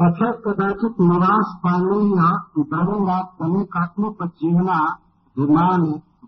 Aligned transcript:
अथ 0.00 0.18
कदाचित 0.46 0.94
निवास 1.00 1.60
पाने 1.64 1.98
या 2.08 2.30
दरेगा 2.58 3.22
तमेकात्मोपजीवना 3.22 4.98
विमान 5.38 5.82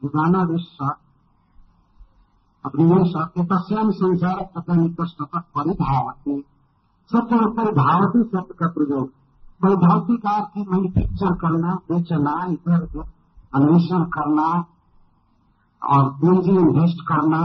विधानादेश 0.05 0.79
अभिनिवेश 2.65 3.13
तस्याम 3.39 3.91
संसार 3.91 4.49
तथा 4.59 4.75
निकष्टता 4.75 5.41
परिधावती 5.41 6.45
सत्य 7.13 7.37
परिधावती 7.37 8.23
सत्य 8.23 8.55
का 8.59 8.69
प्रयोग। 8.69 9.09
परिधावती 9.63 10.17
का 10.17 10.31
अर्थ 10.31 10.69
मैन्युफैक्चर 10.69 11.35
करना, 11.35 11.75
बेचना, 11.75 12.47
इधर 12.49 13.05
अन्वेषण 13.55 14.05
करना 14.05 14.65
और 15.83 16.11
पूंजी 16.11 16.51
इन्वेस्ट 16.51 16.97
करना। 17.09 17.41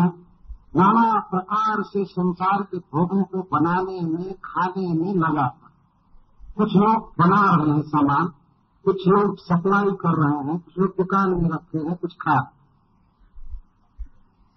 नाना 0.75 1.19
प्रकार 1.19 1.81
से 1.81 2.05
संसार 2.05 2.61
के 2.61 2.77
भोगों 2.77 3.23
को 3.23 3.37
बनाने 3.37 4.01
में, 4.01 4.33
खाने 4.33 4.93
में 4.93 5.13
लगा 5.13 5.47
कुछ 6.57 6.75
लोग 6.75 7.13
बना 7.19 7.55
रहे 7.55 7.75
हैं 7.75 7.81
सामान, 7.81 8.27
कुछ 8.85 9.07
लोग 9.07 9.37
सप्लाई 9.37 9.83
कर 9.83 10.15
रहे 10.15 10.47
हैं, 10.47 10.59
कुछ 10.59 10.77
लोग 10.77 10.89
दुकान 10.89 11.29
में 11.29 11.49
रखे 11.49 11.77
हैं, 11.77 11.95
कुछ 11.95 12.13
खा 12.13 12.53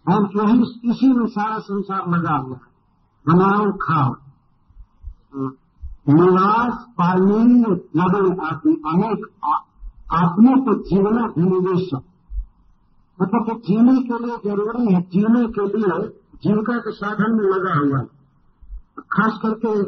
और 0.08 0.30
यही 0.36 0.80
इसी 0.84 1.12
में 1.12 1.26
सारा 1.26 1.58
संसार 1.58 2.10
लगा 2.10 2.36
हुआ 2.36 2.56
है। 2.56 2.76
बनाओ, 3.28 3.72
खाओ। 3.72 4.16
निवास 6.08 6.86
पानी 6.90 7.60
लगे 7.96 8.46
आदि 8.46 8.82
अनेक 8.86 9.26
आत्मों 10.12 10.64
को 10.64 10.74
जीवना 10.74 11.26
विनिवेश 11.26 11.90
मतलब 13.22 13.46
कि 13.46 13.54
जीने 13.54 14.02
के 14.02 14.24
लिए 14.24 14.36
ज़रूरी 14.36 14.94
है, 14.94 15.00
जीने 15.00 15.46
के 15.46 15.78
लिए 15.78 16.08
जीविका 16.42 16.78
के 16.78 16.92
साधन 16.92 17.32
में 17.32 17.44
लगा 17.44 17.78
हुआ 17.78 17.98
है। 17.98 18.06
खास 19.10 19.38
करके 19.42 19.82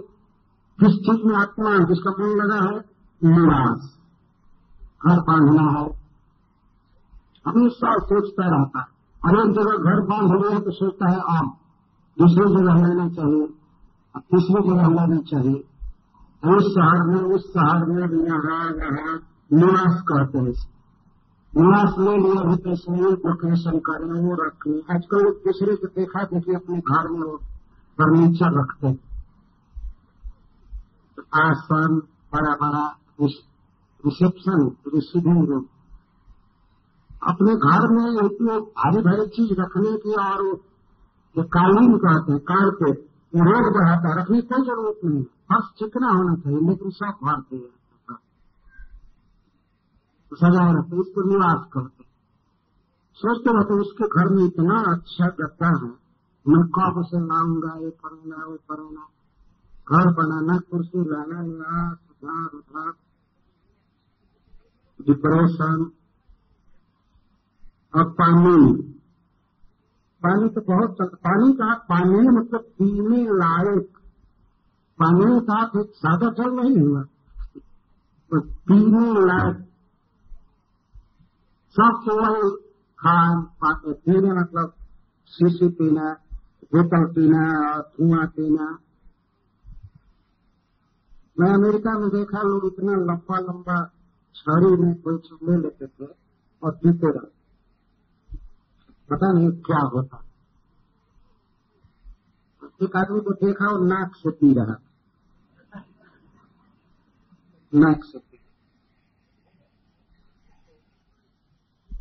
जिस 0.81 0.93
चीज़ 0.93 1.27
में 1.27 1.37
आत्मा 1.37 1.71
है 1.71 1.79
जिसका 1.79 2.11
मन 2.11 2.27
लगा 2.27 2.55
है, 2.55 2.85
निवास। 3.25 3.99
घर 5.07 5.21
बांधना 5.21 5.81
है। 5.81 5.99
हमेशा 7.47 7.99
सोचता 7.99 8.57
रहता 8.57 8.79
है। 8.79 8.87
और 9.25 9.49
एक 9.49 9.55
जगह 9.55 9.77
घर 9.77 10.01
बाँध 10.01 10.47
लिया 10.47 10.59
तो 10.59 10.71
सोचता 10.71 11.11
है 11.11 11.21
आम 11.21 11.47
दूसरी 12.19 12.45
जगह 12.45 12.75
लेना 12.75 13.09
चाहिए 13.09 13.43
और 14.15 14.21
तीसरी 14.21 14.69
जगह 14.69 14.89
लेना 14.89 15.17
चाहिए। 15.17 15.65
उस 16.57 16.63
शहर 16.63 17.03
में, 17.03 17.23
उस 17.23 17.51
शहर 17.51 17.85
में 17.85 18.27
यहाँ 18.29 18.65
यहाँ 18.65 19.23
निवास 19.53 20.03
करते 20.09 20.39
हैं 20.39 20.79
निवास 21.57 21.95
ले 21.99 22.17
लिया 22.17 22.43
भी 22.43 22.57
पैसे 22.57 23.11
लोकेशन 23.11 23.79
करें, 23.79 24.27
वो 24.27 24.45
रखें। 24.45 24.95
आजकल 24.95 25.23
दूसरे 25.23 25.77
को 25.77 25.87
देखा, 25.87 26.23
देखिए, 26.23 26.55
अपने 26.55 26.79
घर 26.79 27.09
में 27.09 27.37
फर्नीचर 27.99 28.61
रखते 28.61 28.89
हैं। 28.89 29.08
आसन, 31.33 31.99
बड़ा 32.33 32.55
बड़ा 32.55 32.87
रिसेप्शन, 33.21 34.67
रिसीविंग 34.95 35.49
रूम 35.49 35.65
अपने 37.23 37.55
घर 37.57 37.87
में 37.89 38.27
इतनी 38.27 38.59
भारी 38.73 39.01
भारी 39.03 39.27
चीज़ 39.29 39.53
रखने 39.61 39.97
की 39.97 40.13
और 40.15 40.43
जो 41.37 41.43
कालीन 41.57 41.97
कहते 41.99 42.33
हैं 42.33 42.41
कार 42.41 42.59
कारपेट 42.59 42.99
रोज 43.35 43.67
बढ़ाता 43.75 44.21
रखने 44.21 44.41
की 44.41 44.63
ज़रूरत 44.63 45.01
नहीं। 45.05 45.25
फर्श 45.25 45.67
चिकना 45.79 46.09
होना 46.09 46.35
चाहिए, 46.35 46.61
लेकिन 46.61 46.91
सब 46.91 47.19
भरते 47.25 47.57
हैं। 47.57 48.17
तो 50.33 50.37
सजाए 50.37 50.73
रहते 50.73 51.01
इसको 51.01 51.29
निवास 51.29 51.67
करते 51.73 52.05
सोचते 53.19 53.53
रहते 53.53 53.75
उसके 53.75 54.07
घर 54.09 54.29
में 54.29 54.45
इतना 54.45 54.79
अच्छा 54.93 55.27
गद्दा 55.41 55.69
है। 55.69 55.93
मैं 56.47 56.65
कब 56.77 57.05
से 57.07 57.21
लाऊँगा, 57.21 57.73
ये 57.85 57.91
करूँगा 57.91 58.45
वो 58.47 58.57
करूँगा 58.71 59.07
घर 59.89 60.09
बनाना 60.15 60.57
कुर्सी 60.71 61.03
लाना 61.11 61.43
निवास 61.43 61.99
उधार 62.13 62.57
उधार 62.57 62.91
डिप्रेशन 65.01 65.85
और 67.95 68.11
पानी 68.19 68.57
पानी 70.23 70.49
तो 70.49 70.61
बहुत 70.67 70.97
चलता 70.99 71.17
पानी 71.29 71.53
का 71.61 71.73
पानी 71.91 72.19
मतलब 72.39 72.65
पीने 72.79 73.23
लायक 73.39 73.87
पानी 74.99 75.29
का 75.47 75.61
एक 75.81 75.95
सादा 75.97 76.31
जल 76.39 76.51
नहीं 76.55 76.77
हुआ 76.79 77.03
तो 78.31 78.41
पीने 78.41 79.05
लायक 79.27 79.63
सबसे 81.77 82.19
वही 82.19 82.51
खान 82.99 83.47
पीने 83.65 84.33
मतलब 84.33 84.75
शीशी 85.33 85.69
पीना 85.81 86.13
बोतल 86.75 87.07
पीना 87.15 87.47
और 87.63 87.81
धुआँ 87.97 88.27
पीना 88.37 88.69
मैं 91.41 91.55
अमेरिका 91.55 91.99
में 91.99 92.09
देखा, 92.09 92.43
लोग 92.43 92.67
इतना 92.67 92.93
लंबा 92.93 93.39
लंबा 93.39 93.91
छड़ी 94.35 94.83
में 94.83 94.95
कोई 94.95 95.19
चीज़ 95.19 95.51
ले 95.51 95.57
लेते 95.57 95.87
थे 95.87 96.07
और 96.63 96.71
पीते 96.73 97.07
रहते 97.07 97.39
पता 99.11 99.33
नहीं 99.33 99.51
क्या 99.51 99.81
होता। 99.81 100.25
एक 102.83 102.97
आदमी 102.97 103.21
को 103.21 103.33
देखा 103.33 103.67
और 103.67 103.87
नाक 103.87 104.13
से 104.17 104.31
पी 104.31 104.55
रहा। 104.55 104.77
नाक 107.75 108.05
से 108.05 108.19
पी। 108.19 108.41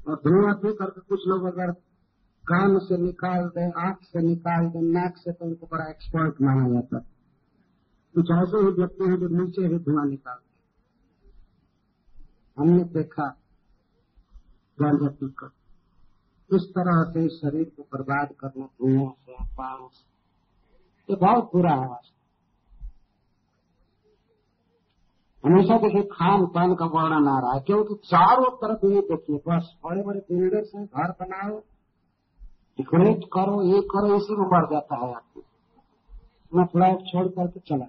और 0.07 0.15
धुआँ 0.15 0.53
पी 0.53 0.73
करके 0.73 1.01
कुछ 1.01 1.19
लोग 1.27 1.45
अगर 1.45 1.71
कान 2.45 2.79
से 2.79 2.97
निकाल 2.97 3.47
दें, 3.47 3.87
आँख 3.87 3.97
से 4.03 4.27
निकाल 4.27 4.67
दें, 4.67 4.81
नाक 4.81 5.17
से 5.17 5.31
तो 5.31 5.45
उनको 5.45 5.67
बड़ा 5.71 5.89
एक्सपर्ट 5.89 6.35
माना 6.41 6.69
जाता। 6.69 6.97
है 6.97 7.16
कुछ 8.15 8.31
ऐसे 8.31 8.57
ही 8.57 8.71
व्यक्ति 8.71 9.03
हैं 9.03 9.17
जो 9.19 9.27
नीचे 9.29 9.67
ही 9.67 9.77
धुआँ 9.79 10.05
निकालते 10.05 10.45
हमने 12.57 12.83
देखा 12.93 13.25
गांजा 14.77 15.09
पीकर 15.09 16.55
इस 16.55 16.63
तरह 16.69 17.03
से 17.03 17.27
शरीर 17.29 17.63
को 17.77 17.83
बर्बाद 17.93 18.29
करना, 18.39 18.65
धुआँ 18.65 19.11
से, 19.11 19.33
पान 19.55 19.87
से, 19.87 20.05
ये 21.09 21.15
बहुत 21.15 21.49
बुरा 21.53 21.73
है। 21.73 21.99
हमेशा 25.43 25.77
देखिए 25.77 26.03
खान 26.03 26.45
पान 26.45 26.75
का 26.75 26.85
वर्णन 26.85 27.27
आ 27.27 27.39
रहा 27.39 27.53
है, 27.53 27.59
क्योंकि 27.59 27.95
चारों 28.05 28.49
तरफ़ 28.57 28.85
ये 28.85 29.01
देखिए, 29.01 29.37
बस 29.47 29.73
बड़े 29.85 30.03
बड़े 30.03 30.19
बिल्डर्स 30.19 30.71
हैं 30.75 30.85
घर 30.85 31.11
बनाओ 31.21 31.59
डेकोरेट 32.79 33.23
करो, 33.33 33.61
ये 33.63 33.81
करो, 33.93 34.15
इसी 34.15 34.35
में 34.35 34.49
बढ़ 34.49 34.65
जाता 34.71 34.95
है 34.95 35.13
आपको 35.13 35.43
मैं 36.51 36.65
फ्लैट 36.65 36.99
छोड़ 37.05 37.27
करके 37.27 37.59
चला 37.59 37.85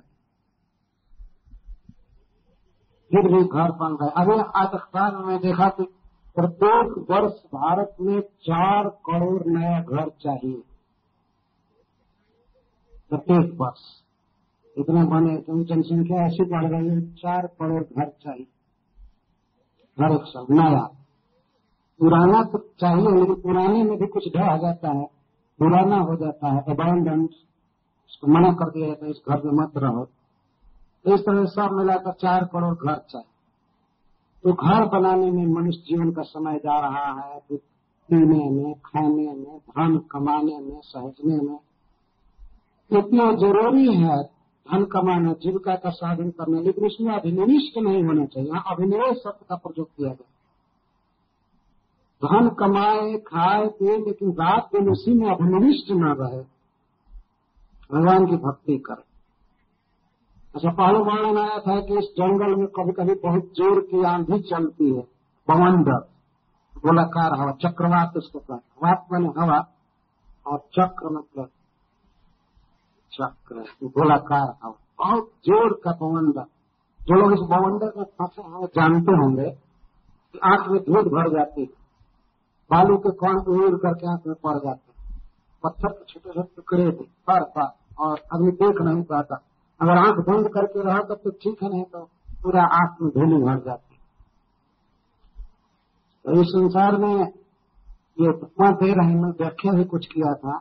फिर 3.11 3.33
भी 3.33 3.45
घर 3.45 3.73
बन 3.73 3.97
गए 3.97 4.09
अभी 4.17 4.33
आज 4.33 4.69
अखबार 4.75 5.17
में 5.17 5.39
देखा 5.39 5.69
कि 5.69 5.83
प्रत्येक 6.37 7.07
वर्ष 7.11 7.33
भारत 7.33 7.97
में 8.01 8.21
चार 8.21 8.89
करोड़ 8.89 9.43
नया 9.47 9.81
घर 9.83 10.09
चाहिए। 10.09 10.63
प्रत्येक 13.11 13.59
वर्ष। 13.61 13.81
इतने 14.79 15.05
बने 15.05 15.37
तो 15.37 15.65
जनसंख्या 15.65 16.27
ऐसी 16.27 16.45
बढ़ 16.45 16.65
रही 16.65 16.89
है, 16.89 17.15
चार 17.15 17.47
करोड़ 17.47 17.83
घर 17.83 18.09
चाहिए। 18.09 18.47
हर 20.01 20.13
एक 20.13 20.23
साल 20.23 20.47
नया। 20.51 20.91
पुराना 21.99 22.45
तो 22.45 22.59
चाहिए, 22.59 23.07
लेकिन 23.07 23.35
पुराने 23.35 23.83
में 23.83 23.99
भी 23.99 24.07
कुछ 24.07 24.37
ढह 24.37 24.57
जाता 24.57 24.89
है, 24.89 25.05
पुराना 25.59 25.97
हो 25.97 26.17
जाता 26.17 26.49
है 26.49 26.61
अबांडेंस 26.61 27.31
उसको 28.11 28.27
मना 28.27 28.53
कर 28.53 28.71
दिया 28.71 28.87
जाता 28.87 29.05
है, 29.05 29.11
इस 29.11 29.23
घर 29.29 29.43
में 29.43 29.53
मत 29.53 29.73
रहो। 29.77 30.09
इस 31.07 31.21
तरह 31.21 31.45
सब 31.45 31.73
मिलाकर 31.73 32.13
चार 32.13 32.45
करोड़ 32.45 32.75
घर 32.75 32.95
चाहिए 32.95 33.35
तो 34.45 34.53
घर 34.53 34.85
बनाने 34.85 35.31
में 35.31 35.47
मनुष्य 35.47 35.81
जीवन 35.81 36.13
का 36.13 36.23
समय 36.23 36.59
जा 36.59 36.81
रहा 36.81 37.21
है 37.21 37.41
तो 37.49 37.57
पीने 38.09 38.51
में, 38.51 38.75
खाने 38.75 39.33
में, 39.33 39.59
धन 39.59 39.99
कमाने 39.99 40.59
में, 40.59 40.81
सहजने 40.85 41.37
में। 41.37 41.59
इतना 42.99 43.33
ज़रूरी 43.33 43.95
है 43.95 44.23
धन 44.73 44.85
कमाना, 44.85 45.33
जीविका 45.33 45.75
का 45.75 45.91
साधन 45.91 46.31
करना, 46.31 46.61
लेकिन 46.61 46.87
इसमें 46.87 47.15
अभिनिविष्ट 47.15 47.79
नहीं 47.79 48.05
होना 48.05 48.25
चाहिए। 48.25 48.49
यहाँ 48.49 48.65
अभिनिवेश 48.71 49.17
शब्द 49.17 49.45
का 49.49 49.57
प्रयोग 49.57 49.89
किया 49.89 50.09
गया। 50.09 50.29
धन 52.29 52.49
कमाए, 52.49 53.19
खाए, 53.19 53.67
पिए, 53.67 53.99
लेकिन 53.99 54.33
रात 54.33 54.71
दिन 54.77 54.89
उसी 54.89 55.13
में 55.13 55.31
अभिनिविष्ट 55.31 55.91
न 55.91 56.05
रहे। 56.05 56.43
भगवान 57.93 58.27
की 58.27 58.37
भक्ति 58.37 58.79
करे। 58.79 59.08
अच्छा 60.59 60.71
पहले 60.71 60.99
वर्णन 60.99 61.37
आया 61.39 61.59
था 61.59 61.75
कि 61.81 61.99
इस 61.99 62.05
जंगल 62.17 62.55
में 62.57 62.67
कभी 62.77 62.93
कभी 62.93 63.15
बहुत 63.15 63.51
ज़ोर 63.57 63.81
की 63.81 64.03
आंधी 64.05 64.39
चलती 64.41 64.91
है। 64.95 65.03
बवंडर, 65.49 65.99
गोलाकार 66.77 67.35
हवा, 67.41 67.53
चक्रवात 67.65 68.17
उसको 68.17 68.39
कहते 68.39 68.87
वात 68.87 69.07
मैंने 69.13 69.29
हवा 69.39 69.59
और 70.47 70.59
चक्र 70.59 71.11
मतलब 71.11 71.51
चक्र, 73.13 73.65
गोलाकार 73.85 74.49
हवा। 74.65 74.75
बहुत 74.99 75.31
ज़ोर 75.47 75.81
का 75.85 75.93
बवंडर। 76.01 76.45
जो 77.01 77.15
लोग 77.15 77.33
इस 77.33 77.49
बवंडर 77.51 77.93
में 77.97 78.05
फंसे 78.05 78.43
हैं 78.43 78.67
जानते 78.77 79.13
होंगे 79.13 79.51
कि 79.51 80.39
आँख 80.45 80.69
में 80.69 80.81
धूल 80.83 81.09
भर 81.09 81.33
जाती 81.33 81.61
है। 81.61 81.69
बालू 82.71 82.97
के 82.97 83.11
कौन 83.17 83.37
उड़ 83.37 83.77
करके 83.77 84.11
आँख 84.11 84.27
में 84.27 84.35
पड़ 84.35 84.59
जाते 84.59 84.93
हैं। 84.93 85.21
पत्थर 85.63 85.89
के 85.89 86.05
छोटे 86.05 86.33
छोटे 86.33 86.49
टुकड़े 86.57 86.91
थे 86.93 87.07
पर 87.31 87.41
और 87.99 88.19
अभी 88.33 88.51
देख 88.51 88.81
नहीं 88.81 89.03
पाता। 89.03 89.45
अगर 89.81 89.99
आँख 89.99 90.17
बंद 90.29 90.49
करके 90.49 90.83
रहो 90.83 91.03
तब 91.05 91.21
तो 91.25 91.31
ठीक 91.33 91.63
है, 91.63 91.69
नहीं 91.69 91.85
तो 91.85 92.01
पूरा 92.43 92.63
आँख 92.75 92.97
में 93.03 93.11
धूली 93.11 93.43
भर 93.45 93.59
जाती 93.67 93.97
तो 96.25 96.41
इस 96.41 96.49
संसार 96.49 96.97
में 96.97 97.15
ये 98.19 98.29
उपमा 98.29 98.71
दे 98.79 98.93
रहे 98.93 99.11
हैं 99.11 99.31
व्याख्या 99.39 99.73
भी 99.73 99.85
कुछ 99.85 100.07
किया 100.07 100.33
था। 100.35 100.55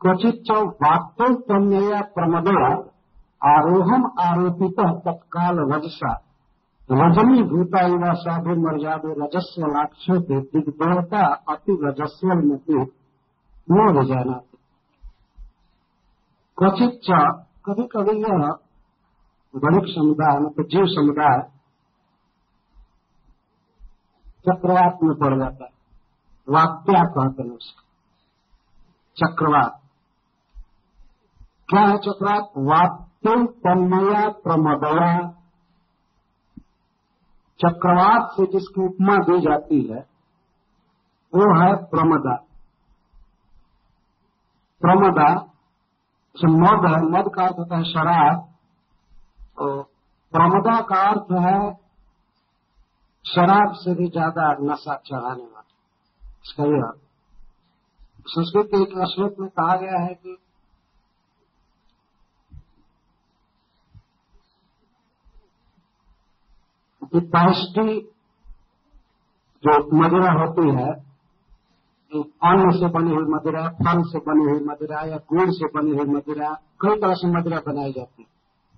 क्वचित 0.00 0.50
वाक्योत्तम्य 0.82 2.02
प्रमदो 2.14 2.52
आरोहम 3.42 4.04
आरोपित 4.20 4.78
तत्काल 5.06 5.58
रजसा। 5.72 6.12
रजनी 6.90 7.42
भूता 7.50 7.80
युवा 7.86 8.12
साधु 8.20 8.54
मर्यादे 8.60 9.12
रजस्व 9.18 9.66
लाक्षो 9.68 10.18
दिग्देवता 10.22 11.26
अति 11.50 11.76
रजस्वल 11.82 12.42
मुक्ति 12.46 12.78
न 13.68 14.04
जाना। 14.06 14.38
क्वचित 16.58 17.12
कभी 17.66 17.82
कभी 17.82 18.20
यह 18.20 18.56
गणित 19.56 19.94
समुदाय 19.94 20.38
मतलब 20.38 20.66
जीव 20.66 20.86
समुदाय, 20.86 21.50
चक्रवात 24.48 24.98
में 25.02 25.16
पड़ 25.16 25.38
जाता 25.38 25.64
है। 25.64 25.70
वाक्या 26.48 27.04
कहते 27.04 27.42
हैं 27.42 27.50
उसका। 27.50 27.82
चक्रवात। 29.16 29.80
क्या 31.68 31.80
है 31.80 31.98
चक्रवात? 31.98 32.52
वाक्य 32.56 33.46
तन्मया 33.46 34.28
प्रमदया। 34.28 35.30
चक्रवात 37.66 38.30
से 38.32 38.46
जिसकी 38.46 38.86
उपमा 38.86 39.16
दी 39.16 39.40
जाती 39.40 39.82
है, 39.82 40.00
वो 41.34 41.60
है 41.60 41.84
प्रमदा। 41.84 42.36
प्रमदा 44.80 45.51
मद 46.36 46.84
है, 46.86 46.98
मद 47.10 47.30
का 47.34 47.44
अर्थ 47.44 47.58
होता 47.58 47.76
है 47.76 47.84
शराब 47.84 48.40
तो 49.58 49.82
प्रमदा 50.34 50.80
का 50.82 51.00
अर्थ 51.08 51.32
है 51.44 51.58
शराब 53.24 53.74
से 53.74 53.94
भी 53.94 54.08
ज़्यादा 54.08 54.46
नशा 54.62 54.94
चढ़ाने 55.06 55.42
वाला। 55.42 55.64
इसका 56.44 56.64
यह 56.66 56.92
संस्कृत 58.26 58.66
के 58.66 58.82
एक 58.82 58.92
श्लोक 59.08 59.38
में 59.40 59.48
कहा 59.50 59.76
गया 59.76 59.98
है 60.00 60.14
कि 60.14 60.36
पैष्टी 67.12 68.00
जो 69.64 69.72
मदिरा 69.96 70.32
होती 70.32 70.68
है 70.76 70.90
अन्न 72.20 72.70
से 72.70 72.88
बनी 72.88 73.14
हुई 73.14 73.24
मदिरा, 73.24 73.68
फल 73.68 74.02
से 74.02 74.18
बनी 74.18 74.50
हुई 74.50 74.64
मदिरा 74.64 75.00
या 75.00 75.16
गुड़ 75.16 75.50
से 75.50 75.66
बनी 75.66 75.90
हुई 75.90 76.06
मदिरा, 76.06 76.54
कई 76.80 77.00
तरह 77.00 77.14
से 77.14 77.28
मदिरा 77.28 77.58
बनाई 77.66 77.92
जाती 77.92 78.22
है। 78.22 78.28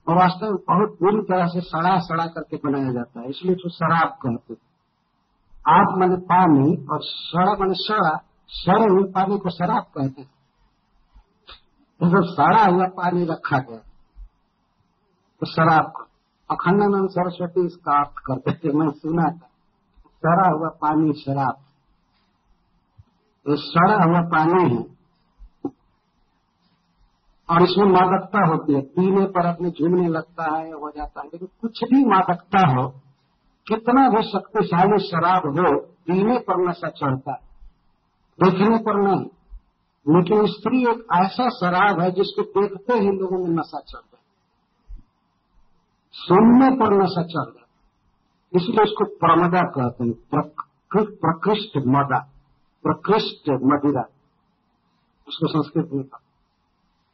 और 0.09 0.17
वास्तव 0.17 0.47
में 0.47 0.55
बहुत 0.55 0.99
बुरी 1.03 1.23
तरह 1.23 1.47
से 1.47 1.61
सड़ा 1.61 1.99
सड़ा 1.99 2.27
करके 2.27 2.57
बनाया 2.57 2.93
जाता 2.93 3.21
है। 3.21 3.29
इसलिए 3.29 3.55
तो 3.55 3.69
शराब 3.69 4.09
कहते 4.23 4.53
हैं। 4.53 4.61
आप 5.69 5.99
मैंने 5.99 6.17
पानी 6.17 6.87
और 6.87 6.99
सड़ा 7.03 7.53
मैंने 7.53 7.75
सड़ा, 7.75 8.17
सड़े 8.49 8.85
हुए 8.85 9.03
पानी 9.03 9.39
को 9.39 9.51
शराब 9.51 9.83
कहते 9.83 10.23
हैं। 10.23 10.31
तो 12.01 12.07
जब 12.07 12.23
सड़ा 12.25 12.65
हुआ 12.65 12.87
पानी 12.87 13.25
रखा 13.25 13.59
गया 13.59 13.79
तो 15.41 15.47
शराब 15.47 15.93
अखंडानंद 16.51 17.09
सरस्वती 17.11 17.67
इसका 17.67 17.99
अर्थ 17.99 18.19
करते 18.27 18.53
थे 18.53 18.73
मैं 18.73 18.91
सुना 18.91 19.23
था, 19.23 19.49
सड़ा 20.17 20.49
हुआ 20.49 20.69
पानी 20.69 21.13
शराब। 21.13 21.57
ये 23.49 23.57
सड़ा 23.57 24.05
हुआ 24.05 24.21
पानी 24.21 24.75
है। 24.75 24.95
और 27.51 27.63
इसमें 27.63 27.87
मादकता 27.87 28.47
होती 28.47 28.73
है। 28.73 28.81
पीने 28.81 29.27
पर 29.27 29.47
अपने 29.47 29.71
झूमने 29.71 30.09
लगता 30.09 30.57
है, 30.57 30.73
हो 30.73 30.91
जाता 30.91 31.21
है। 31.21 31.27
लेकिन 31.27 31.49
कुछ 31.61 31.85
भी 31.85 32.05
मादकता 32.05 32.75
हो, 32.75 32.89
कितना 33.69 34.09
भी 34.09 34.23
शक्तिशाली 34.23 35.09
शराब 35.09 35.43
हो, 35.47 35.81
पीने 35.81 36.39
पर 36.39 36.69
नशा 36.69 36.89
चढ़ता 36.89 37.33
है। 37.33 37.55
देखने 38.43 38.79
पर 38.79 39.01
नहीं। 39.01 39.27
लेकिन 40.09 40.47
स्त्री 40.47 40.83
एक 40.83 41.07
ऐसा 41.13 41.49
शराब 41.49 42.01
है 42.01 42.11
जिसको 42.11 42.43
देखते 42.43 42.95
ही 42.95 43.07
लोगों 43.07 43.39
में 43.39 43.51
नशा 43.51 43.81
चढ़ 43.81 44.01
जाए 44.01 44.21
सुनने 46.13 46.71
पर 46.71 47.03
नशा 47.03 47.23
चढ़ 47.23 47.53
जाए 47.53 47.65
इसलिए 48.57 48.83
इसको 48.83 49.05
प्रमदा 49.05 49.61
कहते 49.63 50.05
हैं। 50.05 50.13
प्रकृष्ट 50.97 51.77
मदा। 51.77 52.34
प्रकृष्ट 52.87 53.51
मदिरा। 53.51 54.05
उसको 55.29 55.49
संस्कृत 55.49 55.91
में 55.93 56.05
कहा। 56.05 56.21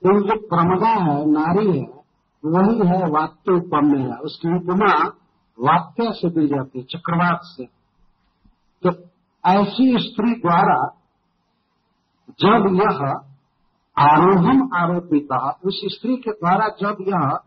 तो 0.02 0.20
जो 0.20 0.48
प्रमदा 0.48 0.88
है, 0.88 1.30
नारी 1.30 1.78
है, 1.78 2.00
वही 2.44 2.88
है 2.88 3.08
वाक्य 3.08 3.52
उपम्य। 3.52 4.14
उसकी 4.24 4.56
उपमा 4.56 5.08
वाक्य 5.60 6.12
से 6.12 6.30
दी 6.30 6.46
जाती 6.46 6.78
है, 6.78 6.84
चक्रवात 6.84 7.40
से। 7.42 7.64
तो 8.86 8.90
ऐसी 9.46 9.98
स्त्री 9.98 10.34
द्वारा 10.34 10.94
जब 12.30 12.80
यह 12.82 13.20
आरोहम 13.98 14.70
आरोपिता, 14.74 15.50
उस 15.64 15.80
स्त्री 15.84 16.16
के 16.16 16.30
द्वारा 16.30 16.68
जब 16.68 16.96
यह 17.00 17.38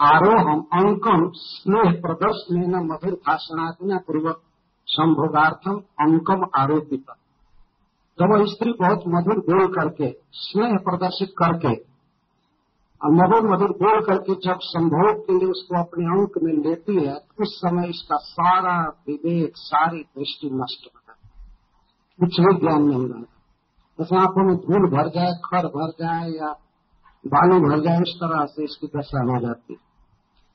आरोहम, 0.00 0.60
अंकम, 0.60 1.30
स्नेह 1.34 1.92
प्रदर्शन 1.92 2.88
मधुर 2.92 3.14
भाषणात्म 3.14 3.98
पूर्वक, 3.98 4.42
संभोगार्थम 4.86 5.80
अंकम 6.00 6.46
आरोपित। 6.56 7.04
जब 8.18 8.32
वह 8.32 8.44
स्त्री 8.46 8.72
बहुत 8.72 9.02
मधुर 9.08 9.38
बोल 9.44 9.66
करके, 9.72 10.10
स्नेह 10.32 10.76
प्रदर्शित 10.84 11.32
करके, 11.38 11.74
और 13.00 13.12
मधुर 13.12 13.50
मधुर 13.50 13.72
बोल 13.78 14.00
करके 14.06 14.34
जब 14.44 14.58
संभोग 14.64 15.20
के 15.26 15.34
लिए 15.34 15.48
उसको 15.48 15.78
अपने 15.78 16.04
अंक 16.12 16.38
में 16.42 16.52
लेती 16.64 16.94
है 16.96 17.14
तो 17.14 17.42
उस 17.42 17.54
समय 17.58 17.88
इसका 17.88 18.16
सारा 18.22 18.76
विवेक, 19.08 19.52
सारी 19.56 20.00
दृष्टि 20.00 20.50
नष्ट 20.52 20.86
हो 20.86 21.00
जाती 21.00 21.28
कुछ 22.18 22.40
भी 22.40 22.54
ज्ञान 22.60 22.82
नहीं 22.82 23.08
रहता। 23.08 23.34
जैसे 23.98 24.16
आँखों 24.16 24.44
में 24.44 24.56
धूल 24.56 24.88
भर 24.90 25.08
जाए, 25.08 25.32
खर 25.44 25.66
भर 25.68 25.90
जाए, 26.00 26.30
या 26.30 26.50
बालू 27.24 27.60
भर 27.60 27.80
जाए, 27.80 28.00
इस 28.00 28.14
तरह 28.16 28.44
से 28.46 28.64
इसकी 28.64 28.86
दशा 28.96 29.22
हो 29.22 29.40
जाती 29.40 29.74
है। 29.74 29.86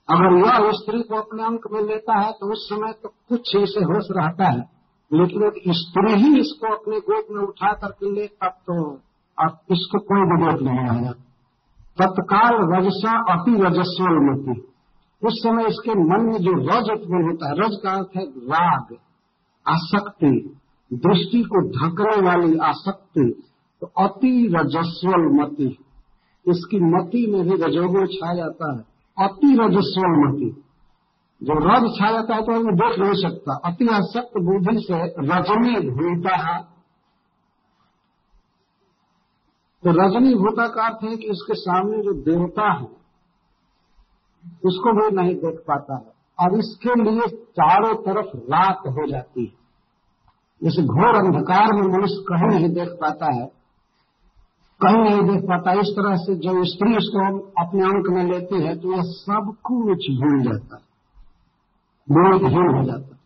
अगर 0.08 0.38
यह 0.38 0.72
स्त्री 0.74 1.02
को 1.02 1.16
अपने 1.16 1.44
अंक 1.44 1.68
में 1.72 1.82
लेता 1.82 2.20
है 2.20 2.32
तो 2.32 2.52
उस 2.52 2.68
समय 2.70 2.94
तो 2.94 3.10
कुछ 3.30 3.56
इसे 3.56 3.84
होश 3.86 4.08
रहता 4.12 4.48
है। 4.48 4.64
लेकिन 5.14 5.44
एक 5.44 5.62
स्त्री 5.78 6.14
ही 6.14 6.40
इसको 6.40 6.74
अपने 6.76 7.00
गोद 7.00 7.26
में 7.32 7.42
उठा 7.44 7.72
करके 7.74 8.12
ले, 8.12 8.28
तब 8.28 8.54
तो 8.68 8.76
अब 9.38 9.58
इसको 9.72 10.00
कोई 10.00 10.22
विरोध 10.32 10.62
नहीं 10.62 10.90
आया 10.90 11.12
तत्काल 11.98 12.56
रजसा 12.74 13.18
अति 13.34 13.52
रजस्वल 13.52 14.20
मती 14.30 14.62
उस 15.22 15.34
समय 15.44 15.64
इसके 15.64 15.92
मन 15.92 16.26
में 16.26 16.40
जो 16.40 16.52
रज 16.52 16.90
उत्पन्न 16.90 17.26
होता 17.26 17.50
है, 17.50 17.54
रज 17.54 17.76
का 17.84 17.92
अर्थ 17.92 18.18
है 18.18 18.24
राग, 18.24 18.96
आसक्ति, 19.66 20.32
दृष्टि 20.92 21.42
को 21.44 21.60
ढकने 21.70 22.22
वाली 22.22 22.58
आसक्ति 22.58 23.44
तो 23.82 23.88
अति 23.88 24.34
रजस्वल 24.56 25.24
मति। 25.34 25.78
इसकी 26.46 26.80
मति 26.86 27.26
में 27.32 27.44
भी 27.44 27.56
रजोगो 27.56 28.06
छा 28.08 28.36
जाता 28.36 28.72
है। 28.74 28.82
अति 29.18 29.54
रजस्वल 29.62 30.16
मति। 30.24 30.50
जो 31.44 31.54
रज 31.60 31.88
छा 32.00 32.12
जाता 32.12 32.36
है 32.36 32.42
तो 32.42 32.52
वो 32.52 32.72
देख 32.72 33.00
नहीं 33.00 33.14
सकता। 33.14 33.56
अति 33.66 33.88
आसक्त 33.88 34.38
बुद्धि 34.38 34.84
से 34.84 35.00
रजनी 35.28 35.90
भूता 35.90 36.36
है। 36.36 36.62
तो 39.84 39.92
रजनी 39.92 40.36
भूता 40.36 40.68
का 40.68 40.86
अर्थ 40.86 41.04
है 41.04 41.16
कि 41.18 41.28
इसके 41.28 41.54
सामने 41.54 41.98
जो 41.98 42.14
देवता 42.14 42.72
है, 42.74 42.86
उसको 44.66 44.94
भी 44.94 45.16
नहीं 45.16 45.36
देख 45.36 45.60
पाता 45.68 45.96
है। 45.96 46.14
और 46.40 46.60
इसके 46.60 46.96
लिए 47.04 47.28
चारों 47.38 47.96
तरफ़ 47.96 48.38
रात 48.38 48.88
हो 48.88 49.08
जाती 49.08 49.46
है। 49.46 49.64
इस 50.62 50.80
घोर 50.86 51.16
अंधकार 51.16 51.74
में 51.74 51.82
मनुष्य 51.82 52.24
कहीं 52.30 52.48
नहीं 52.50 52.70
देख 52.70 52.90
पाता 52.90 53.34
है। 53.34 53.46
कहीं 54.82 55.04
नहीं 55.04 55.22
देख 55.22 55.44
पाता। 55.44 55.72
इस 55.72 55.94
तरह 55.96 56.16
से 56.16 56.36
जब 56.36 56.64
स्त्री 56.64 56.92
इसको 56.92 57.40
अपने 57.40 57.84
अंक 57.84 58.10
में 58.10 58.24
लेती 58.24 58.62
है 58.62 58.76
तो 58.80 58.96
यह 58.96 59.02
सब 59.02 59.54
कुछ 59.64 60.10
भूल 60.12 60.42
जाता 60.44 60.76
है। 60.76 60.93
विवेकहीन 62.12 62.78
हो 62.78 62.84
जाता। 62.84 63.18